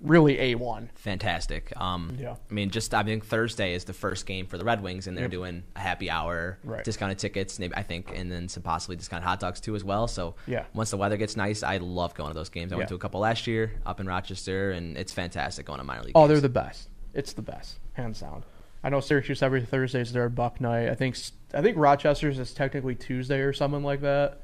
[0.00, 0.88] really A1.
[0.96, 1.72] Fantastic.
[1.80, 2.34] Um, Yeah.
[2.50, 5.16] I mean, just I think Thursday is the first game for the Red Wings, and
[5.16, 5.30] they're Yep.
[5.30, 6.82] doing a happy hour, Right.
[6.82, 10.08] discounted tickets, maybe I think, and then some possibly discounted hot dogs too as well.
[10.08, 10.64] So Yeah.
[10.74, 12.72] once the weather gets nice, I love going to those games.
[12.72, 15.84] I went to a couple last year up in Rochester, and it's fantastic going to
[15.84, 16.12] minor league.
[16.16, 16.28] Oh, games.
[16.30, 16.88] they're the best.
[17.14, 18.42] It's the best, hands down.
[18.82, 20.88] I know Syracuse every Thursday is their buck night.
[20.88, 21.16] I think
[21.54, 24.40] I think Rochester's is technically Tuesday or something like that.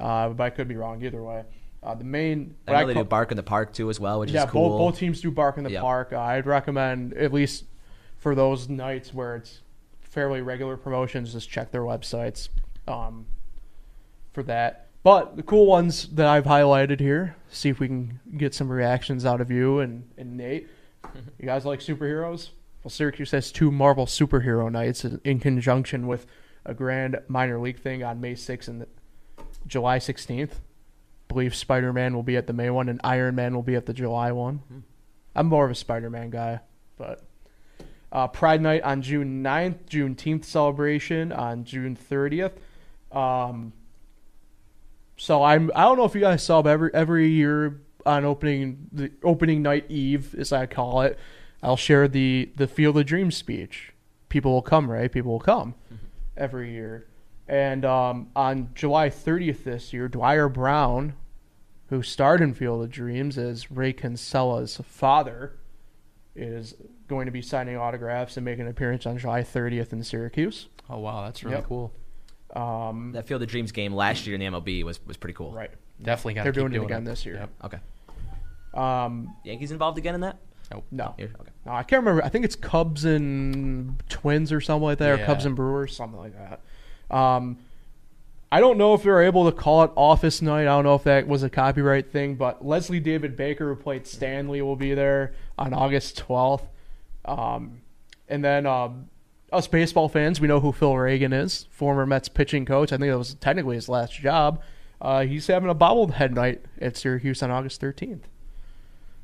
[0.00, 1.44] Uh, but I could be wrong either way.
[1.82, 4.20] Uh, the main I know they call- do bark in the park too as well,
[4.20, 4.70] which yeah, is cool.
[4.70, 5.82] both both teams do bark in the Yep.
[5.82, 6.12] park.
[6.12, 7.64] Uh, I'd recommend at least
[8.16, 9.60] for those nights where it's
[10.00, 12.48] fairly regular promotions, just check their websites
[12.88, 13.26] um,
[14.32, 14.86] for that.
[15.02, 19.26] But the cool ones that I've highlighted here, see if we can get some reactions
[19.26, 20.68] out of you and, and Nate.
[21.38, 22.48] You guys like superheroes?
[22.82, 26.24] Well, Syracuse has two Marvel superhero nights in- in conjunction with
[26.64, 28.86] a grand minor league thing on May 6th and
[29.66, 30.52] July 16th.
[31.28, 33.86] believe Spider Man will be at the May one and Iron Man will be at
[33.86, 34.84] the July one.
[35.34, 36.60] I'm more of a Spider Man guy,
[36.96, 37.22] but
[38.12, 42.52] uh, Pride Night on June 9th, Juneteenth celebration on June 30th.
[43.10, 43.72] Um,
[45.16, 48.88] so I'm I don't know if you guys saw, but every every year on opening
[48.92, 51.18] the opening night eve, as I call it,
[51.62, 53.92] I'll share the the Field of Dreams speech.
[54.28, 55.10] People will come, right?
[55.10, 55.74] People will come
[56.36, 57.06] every year.
[57.48, 61.14] And um, on July 30th this year, Dwier Brown,
[61.88, 65.56] who starred in Field of Dreams as Ray Kinsella's father,
[66.34, 66.74] is
[67.06, 70.68] going to be signing autographs and making an appearance on July 30th in Syracuse.
[70.88, 71.66] Oh wow, that's really Yep.
[71.66, 71.92] cool.
[72.56, 75.52] Um, That Field of Dreams game last year in the MLB was, was pretty cool.
[75.52, 75.70] right.
[76.02, 76.42] Definitely got.
[76.44, 77.34] They're keep doing it doing again this year.
[77.36, 77.50] Yep.
[77.64, 77.78] Okay.
[78.74, 80.38] Um, Yankees involved again in that?
[80.90, 81.14] no.
[81.20, 81.30] Okay.
[81.66, 82.24] No, I can't remember.
[82.24, 86.18] I think it's Cubs and Twins or something like that, or Cubs and Brewers, something
[86.18, 86.60] like that.
[87.14, 87.58] Um,
[88.50, 90.62] I don't know if they're able to call it Office Night.
[90.62, 94.06] I don't know if that was a copyright thing, but Leslie David Baker, who played
[94.06, 96.66] Stanley, will be there on August 12th.
[97.24, 97.82] Um,
[98.28, 99.08] and then um,
[99.52, 102.92] us baseball fans, we know who Phil Regan is, former Mets pitching coach.
[102.92, 104.60] I think that was technically his last job.
[105.00, 108.22] Uh, he's having a bobblehead night at Syracuse on August 13th.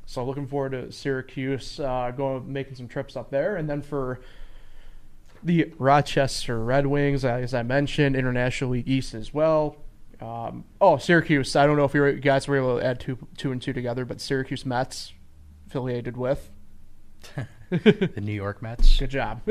[0.05, 4.19] So looking forward to Syracuse uh, going making some trips up there, and then for
[5.43, 9.77] the Rochester Red Wings, as I mentioned, International League East as well.
[10.19, 11.55] Um, oh, Syracuse.
[11.55, 14.05] I don't know if you guys were able to add two two and two together,
[14.05, 15.13] but Syracuse Mets
[15.67, 16.49] affiliated with.
[17.71, 18.99] The New York Mets.
[18.99, 19.41] Good job.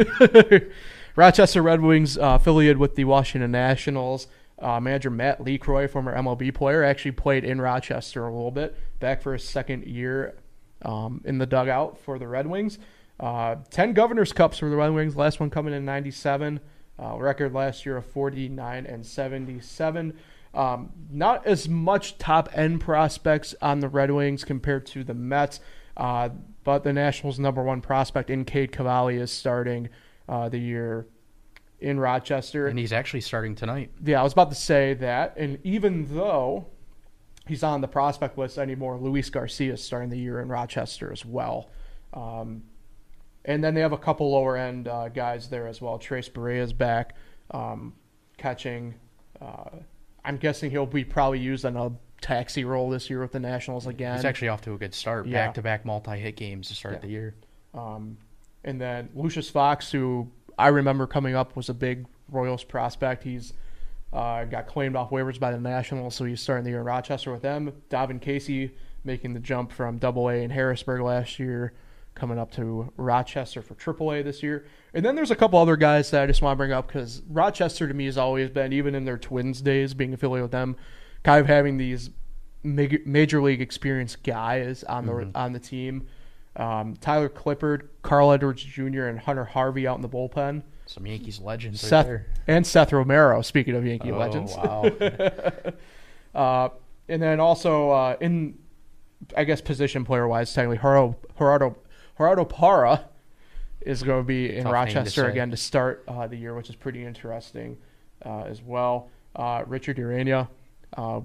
[1.16, 4.26] Rochester Red Wings uh, affiliated with the Washington Nationals.
[4.58, 9.22] Uh, manager Matt LeCroy, former MLB player, actually played in Rochester a little bit, back
[9.22, 10.36] for his second year
[10.82, 12.78] um, in the dugout for the Red Wings.
[13.20, 16.58] Uh, 10 Governor's Cups for the Red Wings, last one coming in 97.
[16.98, 20.18] Uh, record last year of 49 and 77.
[20.54, 25.60] Um, not as much top end prospects on the Red Wings compared to the Mets,
[25.96, 26.30] uh,
[26.64, 29.90] but the Nationals' number one prospect in Cade Cavalli is starting
[30.28, 31.06] uh, the year
[31.78, 32.68] in Rochester.
[32.68, 33.90] And he's actually starting tonight.
[34.02, 35.36] Yeah, I was about to say that.
[35.36, 36.66] And even though
[37.46, 41.24] he's on the prospect list anymore, Luis Garcia is starting the year in Rochester as
[41.24, 41.70] well.
[42.12, 42.64] Um,
[43.44, 45.98] and then they have a couple lower end uh, guys there as well.
[45.98, 47.14] Tres Barrera's back
[47.52, 47.94] um,
[48.36, 48.94] catching.
[49.40, 49.70] Uh,
[50.24, 53.86] I'm guessing he'll be probably used on a taxi role this year with the Nationals
[53.86, 54.16] again.
[54.16, 55.26] He's actually off to a good start.
[55.26, 55.46] Yeah.
[55.46, 57.00] Back to back multi hit games to start Yeah.
[57.00, 57.34] the year.
[57.72, 58.18] Um,
[58.64, 63.24] and then Lucius Fox, who I remember coming up, was a big Royals prospect.
[63.24, 63.54] He's
[64.12, 67.32] uh, got claimed off waivers by the Nationals, so he's starting the year in Rochester
[67.32, 67.72] with them.
[67.88, 68.72] Davin Casey
[69.04, 71.72] making the jump from Double A in Harrisburg last year,
[72.14, 74.66] coming up to Rochester for Triple A this year.
[74.94, 77.22] And then there's a couple other guys that I just want to bring up because
[77.28, 80.76] Rochester to me has always been, even in their Twins days, being affiliated with them,
[81.22, 82.10] kind of having these
[82.62, 86.06] major, major league experience guys on the on the team.
[86.56, 90.62] Um, Tyler Clippard, Carl Edwards Jr., and Hunter Harvey out in the bullpen.
[90.86, 92.26] Some Yankees legends right Seth there.
[92.48, 93.40] and Seth Romero.
[93.42, 94.82] Speaking of Yankee Oh, legends, wow.
[96.34, 96.68] uh,
[97.08, 98.58] and then also uh, in,
[99.36, 101.76] I guess position player wise, technically Gerardo Gerardo
[102.20, 103.06] Gerardo Parra
[103.80, 106.54] is going to be in Tough name to Rochester again to start uh, the year,
[106.54, 107.78] which is pretty interesting
[108.26, 109.08] uh, as well.
[109.34, 110.46] Uh, Richard Urena,
[110.98, 111.22] uh,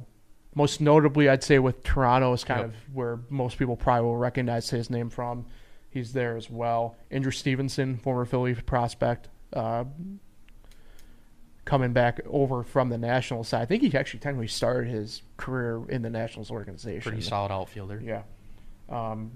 [0.54, 2.70] most notably, I'd say with Toronto is kind Yep.
[2.70, 5.46] of where most people probably will recognize his name from.
[5.90, 6.96] He's there as well.
[7.12, 9.84] Andrew Stevenson, former Philly prospect, uh,
[11.66, 13.64] coming back over from the Nationals side.
[13.64, 17.02] I think he actually technically started his career in the Nationals organization.
[17.02, 18.02] Pretty solid outfielder.
[18.02, 18.22] Yeah.
[18.88, 19.32] Um,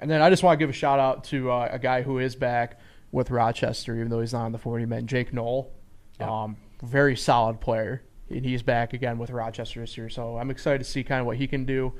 [0.00, 2.18] and then I just want to give a shout out to uh, a guy who
[2.18, 2.78] is back
[3.10, 5.72] with Rochester, even though he's not on the 40 men, Jake Noll.
[6.20, 6.42] Yeah.
[6.42, 8.02] Um, very solid player.
[8.30, 10.08] And he's back again with Rochester this year.
[10.08, 11.94] So I'm excited to see kind of what he can do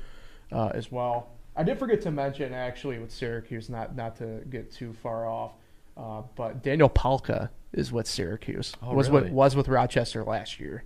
[0.52, 1.30] uh, as well.
[1.56, 5.52] I did forget to mention, actually, with Syracuse, not, not to get too far off,
[5.96, 8.74] uh, but Daniel Palka is with Syracuse.
[8.82, 9.24] Oh, was really?
[9.24, 10.84] with was with Rochester last year.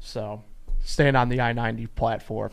[0.00, 0.42] So
[0.82, 2.52] staying on the I ninety platform.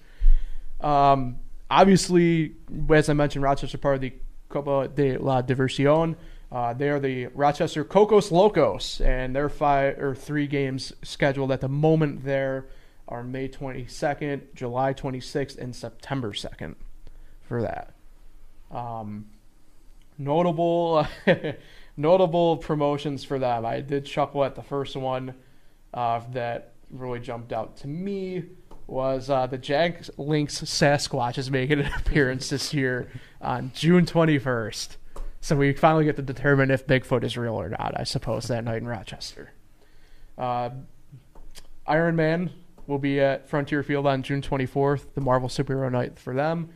[0.80, 1.38] um,
[1.70, 2.54] obviously,
[2.90, 4.12] as I mentioned, Rochester part of the
[4.48, 6.16] Copa de la Diversión,
[6.52, 11.60] Uh, they are the Rochester Cocos Locos, and their five or three games scheduled at
[11.60, 12.66] the moment there
[13.08, 16.76] are May 22nd, July 26th, and September 2nd
[17.42, 17.94] for that.
[18.70, 19.26] Um,
[20.16, 21.06] notable
[21.96, 23.66] notable promotions for them.
[23.66, 25.34] I did chuckle at the first one
[25.92, 28.44] uh, that really jumped out to me
[28.86, 33.10] was uh, the Jack Links Sasquatch is making an appearance this year
[33.40, 34.96] on June 21st.
[35.40, 38.64] So we finally get to determine if Bigfoot is real or not, I suppose, that
[38.64, 39.52] night in Rochester.
[40.38, 40.70] Uh,
[41.86, 42.50] Iron Man
[42.86, 46.70] will be at Frontier Field on June 24th, the Marvel Superhero Night for them.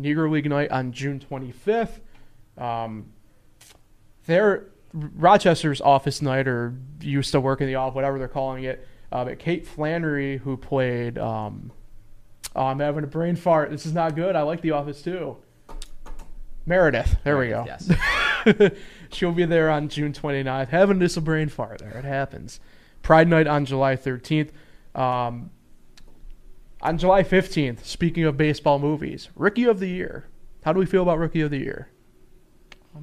[0.00, 2.00] Negro League Night on June 25th.
[2.58, 3.12] Um,
[4.26, 8.86] their Rochester's office night, or used to work in the office, whatever they're calling it.
[9.14, 11.70] Uh, but Kate Flannery, who played, um,
[12.56, 13.70] oh, I'm having a brain fart.
[13.70, 14.34] This is not good.
[14.34, 15.36] I like The Office too.
[16.66, 17.16] Meredith.
[17.22, 17.64] There we go.
[17.64, 17.88] Yes.
[19.12, 20.68] She'll be there on June 29th.
[20.70, 21.96] Having this a brain fart there.
[21.96, 22.58] It happens.
[23.02, 24.50] Pride Night on July 13th.
[24.96, 25.50] Um,
[26.82, 30.26] on July 15th, speaking of baseball movies, Rookie of the Year.
[30.64, 31.88] How do we feel about Rookie of the Year?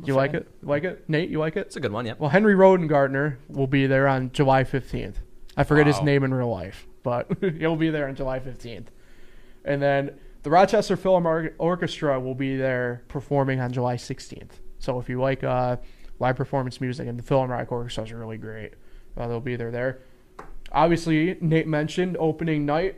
[0.04, 0.50] You like it?
[0.62, 1.08] Like it?
[1.08, 1.68] Nate, you like it?
[1.68, 2.06] It's a good one.
[2.06, 2.16] yeah.
[2.18, 5.16] Well, Henry Rowengartner will be there on July 15th.
[5.62, 7.28] I forget his name in real life, but
[7.60, 8.88] he'll be there on July 15th.
[9.64, 14.54] And then the Rochester Philharmonic Orchestra will be there performing on July 16th.
[14.80, 15.78] So if you like uh,
[16.20, 18.74] live performance music, and the Philharmonic Orchestra is really great,
[19.16, 20.00] uh, they'll be there there.
[20.72, 22.96] Obviously, Nate mentioned opening night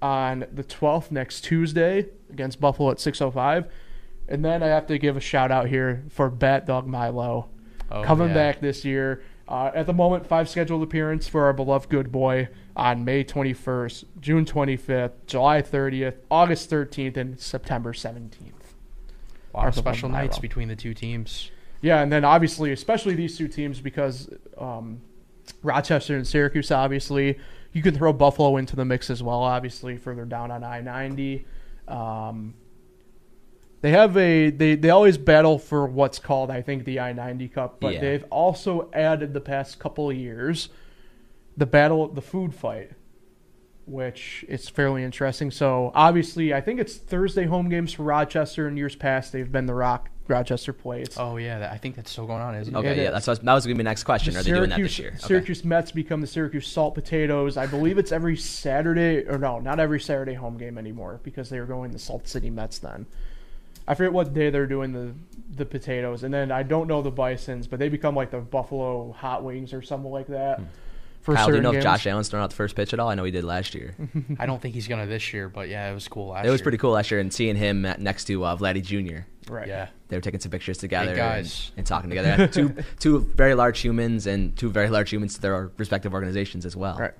[0.00, 3.68] on the 12th next Tuesday against Buffalo at 6:05.
[4.28, 7.48] And then I have to give a shout out here for Bat Dog Milo
[7.90, 8.34] Oh, coming yeah.
[8.34, 9.22] back this year.
[9.48, 14.04] Uh, at the moment, five scheduled appearances for our beloved good boy on May 21st,
[14.20, 18.52] June 25th, July 30th, August 13th, and September 17th.
[19.54, 21.50] A lot of special nights between the two teams.
[21.80, 24.28] Yeah, and then obviously, especially these two teams, because
[24.58, 25.00] um,
[25.62, 27.38] Rochester and Syracuse, obviously,
[27.72, 29.40] you can throw Buffalo into the mix as well.
[29.40, 31.46] Obviously, further down on I ninety,
[31.86, 32.52] um,
[33.80, 37.48] they have a they they always battle for what's called I think the I ninety
[37.48, 38.00] Cup, but Yeah.
[38.00, 40.68] they've also added the past couple of years
[41.56, 42.92] the battle the food fight.
[43.86, 45.50] Which is fairly interesting.
[45.50, 48.68] So obviously, I think it's Thursday home games for Rochester.
[48.68, 51.16] In years past, they've been the Rock Rochester plates.
[51.18, 52.78] Oh yeah, that, I think that's still going on, isn't it?
[52.78, 52.90] Okay.
[52.90, 53.16] It Yeah.
[53.16, 53.24] is.
[53.24, 54.34] That's that was gonna be my next question.
[54.34, 55.12] The Are they doing that this year?
[55.16, 55.26] Okay.
[55.26, 57.56] Syracuse Mets become the Syracuse Salt Potatoes.
[57.56, 61.58] I believe it's every Saturday, or no, not every Saturday home game anymore because they
[61.58, 63.06] were going to Salt City Mets then.
[63.88, 65.14] I forget what day they're doing the
[65.56, 69.12] the potatoes, and then I don't know the Bisons, but they become like the Buffalo
[69.12, 70.60] Hot Wings or something like that.
[71.22, 71.36] For Hmm.
[71.36, 71.84] Kyle, do you certain know if games.
[71.84, 73.08] Josh Allen's thrown out the first pitch at all?
[73.08, 73.96] I know he did last year.
[74.38, 76.62] I don't think he's gonna this year, but yeah, it was cool last it was
[76.62, 79.22] pretty cool last year, and seeing him at, next to uh, Vladdy Jr.
[79.52, 79.66] right?
[79.66, 79.88] Yeah.
[80.08, 81.70] They were taking some pictures together guys.
[81.70, 82.46] And, and talking together.
[82.46, 86.76] two two very large humans and two very large humans to their respective organizations as
[86.76, 86.98] well.
[86.98, 87.14] Right.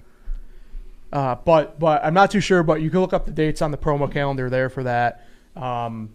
[1.12, 2.62] Uh, but but I'm not too sure.
[2.62, 5.26] But you can look up the dates on the promo calendar there for that.
[5.56, 6.10] Um,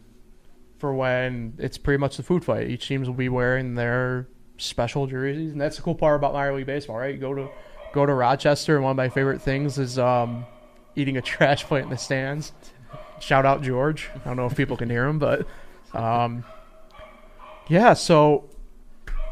[0.84, 2.70] for when it's pretty much the food fight.
[2.70, 4.28] Each teams will be wearing their
[4.58, 7.16] special jerseys, and that's the cool part about minor league baseball, right?
[7.16, 7.48] You go to
[7.94, 10.46] go to Rochester, and one of my favorite things is um,
[10.98, 12.52] eating a trash plate in the stands.
[13.22, 14.10] Shout out George.
[14.14, 15.48] I don't know if people can hear him, but
[15.94, 16.44] um,
[17.70, 17.94] yeah.
[17.94, 18.50] So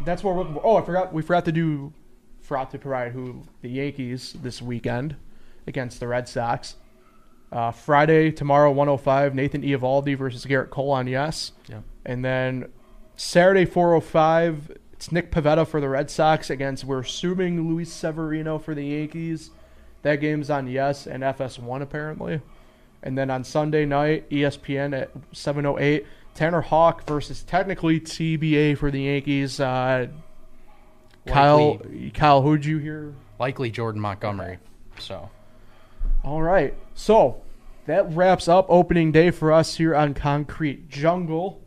[0.05, 0.65] that's what we're looking for.
[0.65, 1.11] Oh, I forgot.
[1.11, 1.91] We forgot to do.
[2.39, 5.17] Forgot to provide who the Yankees this weekend
[5.67, 6.77] against the Red Sox.
[7.51, 9.35] Uh, Friday tomorrow, 105.
[9.35, 11.51] Nathan Eovaldi versus Gerrit Cole on yes.
[11.67, 11.81] Yeah.
[12.05, 12.71] And then
[13.15, 14.77] Saturday, 405.
[14.93, 19.49] It's Nick Pivetta for the Red Sox against we're assuming Luis Severino for the Yankees.
[20.03, 22.41] That game's on yes and FS1 apparently.
[23.03, 29.01] And then on Sunday night, ESPN at 7:08, Tanner Houck versus technically TBA for the
[29.01, 29.59] Yankees.
[29.59, 30.07] Uh,
[31.25, 31.81] Kyle,
[32.13, 33.13] Kyle, who'd you hear?
[33.39, 34.59] Likely Jordan Montgomery.
[34.99, 35.29] So
[36.23, 37.41] All right, so
[37.87, 41.63] that wraps up opening day for us here on Concrete Jungle.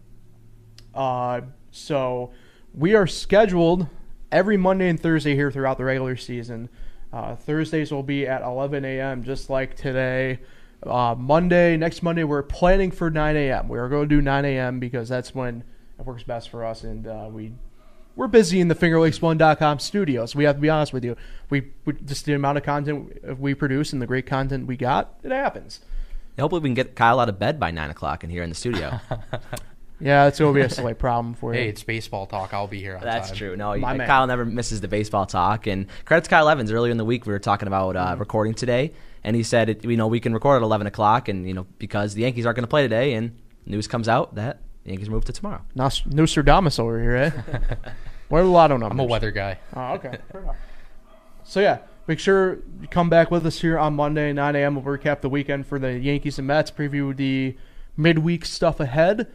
[0.94, 1.40] Uh,
[1.72, 2.30] so
[2.72, 3.88] we are scheduled
[4.30, 6.68] every Monday and Thursday here throughout the regular season.
[7.12, 9.24] Uh, Thursdays will be at 11 a.m.
[9.24, 10.38] just like today.
[10.86, 13.66] Uh, Monday, next Monday, we're planning for 9 a.m.
[13.66, 14.78] We're going to do 9 a.m.
[14.78, 15.64] because that's when
[15.98, 17.54] it works best for us, and uh, we
[18.16, 20.34] we're busy in the FingerLakes1.com studios.
[20.34, 21.16] We have to be honest with you.
[21.50, 25.14] We, we just the amount of content we produce and the great content we got,
[25.22, 25.80] it happens.
[26.38, 28.54] Hopefully, we can get Kyle out of bed by nine o'clock and here in the
[28.56, 28.98] studio.
[30.00, 31.60] Yeah, it's going to be a slight problem for you.
[31.60, 32.52] hey, it's baseball talk.
[32.52, 33.36] I'll be here on That's time.
[33.38, 33.56] true.
[33.56, 34.06] No, My you- man.
[34.08, 35.66] Kyle never misses the baseball talk.
[35.68, 36.72] And credit to Kyle Evans.
[36.72, 38.92] Earlier in the week, we were talking about uh, recording today,
[39.22, 41.64] and he said, it, you know, we can record at eleven o'clock, and you know,
[41.78, 45.08] because the Yankees aren't going to play today, and news comes out that The Yankees
[45.08, 45.62] move to tomorrow.
[45.74, 47.30] Nos- Nostradamus over here, eh?
[48.28, 48.94] what are the lotto numbers?
[48.94, 49.58] I'm a weather guy.
[49.74, 50.18] Oh, okay.
[50.30, 50.56] Fair enough.
[51.42, 54.74] So yeah, make sure you come back with us here on Monday, 9 a.m.
[54.74, 57.56] We'll recap the weekend for the Yankees and Mets, preview the
[57.96, 59.30] midweek stuff ahead.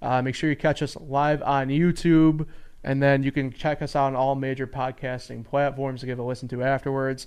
[0.00, 2.46] Uh, make sure you catch us live on YouTube,
[2.84, 6.22] and then you can check us out on all major podcasting platforms to give a
[6.22, 7.26] listen to afterwards.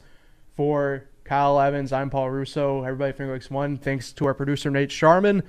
[0.56, 2.84] For Kyle Evans, I'm Paul Russo.
[2.84, 3.78] Everybody, Finger Lakes One.
[3.78, 5.44] Thanks to our producer Nate Sharman.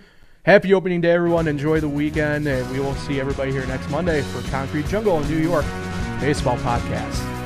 [0.48, 1.46] Happy opening day, everyone.
[1.46, 5.28] Enjoy the weekend, and we will see everybody here next Monday for Concrete Jungle in
[5.28, 5.66] New York
[6.20, 7.37] Baseball Podcast.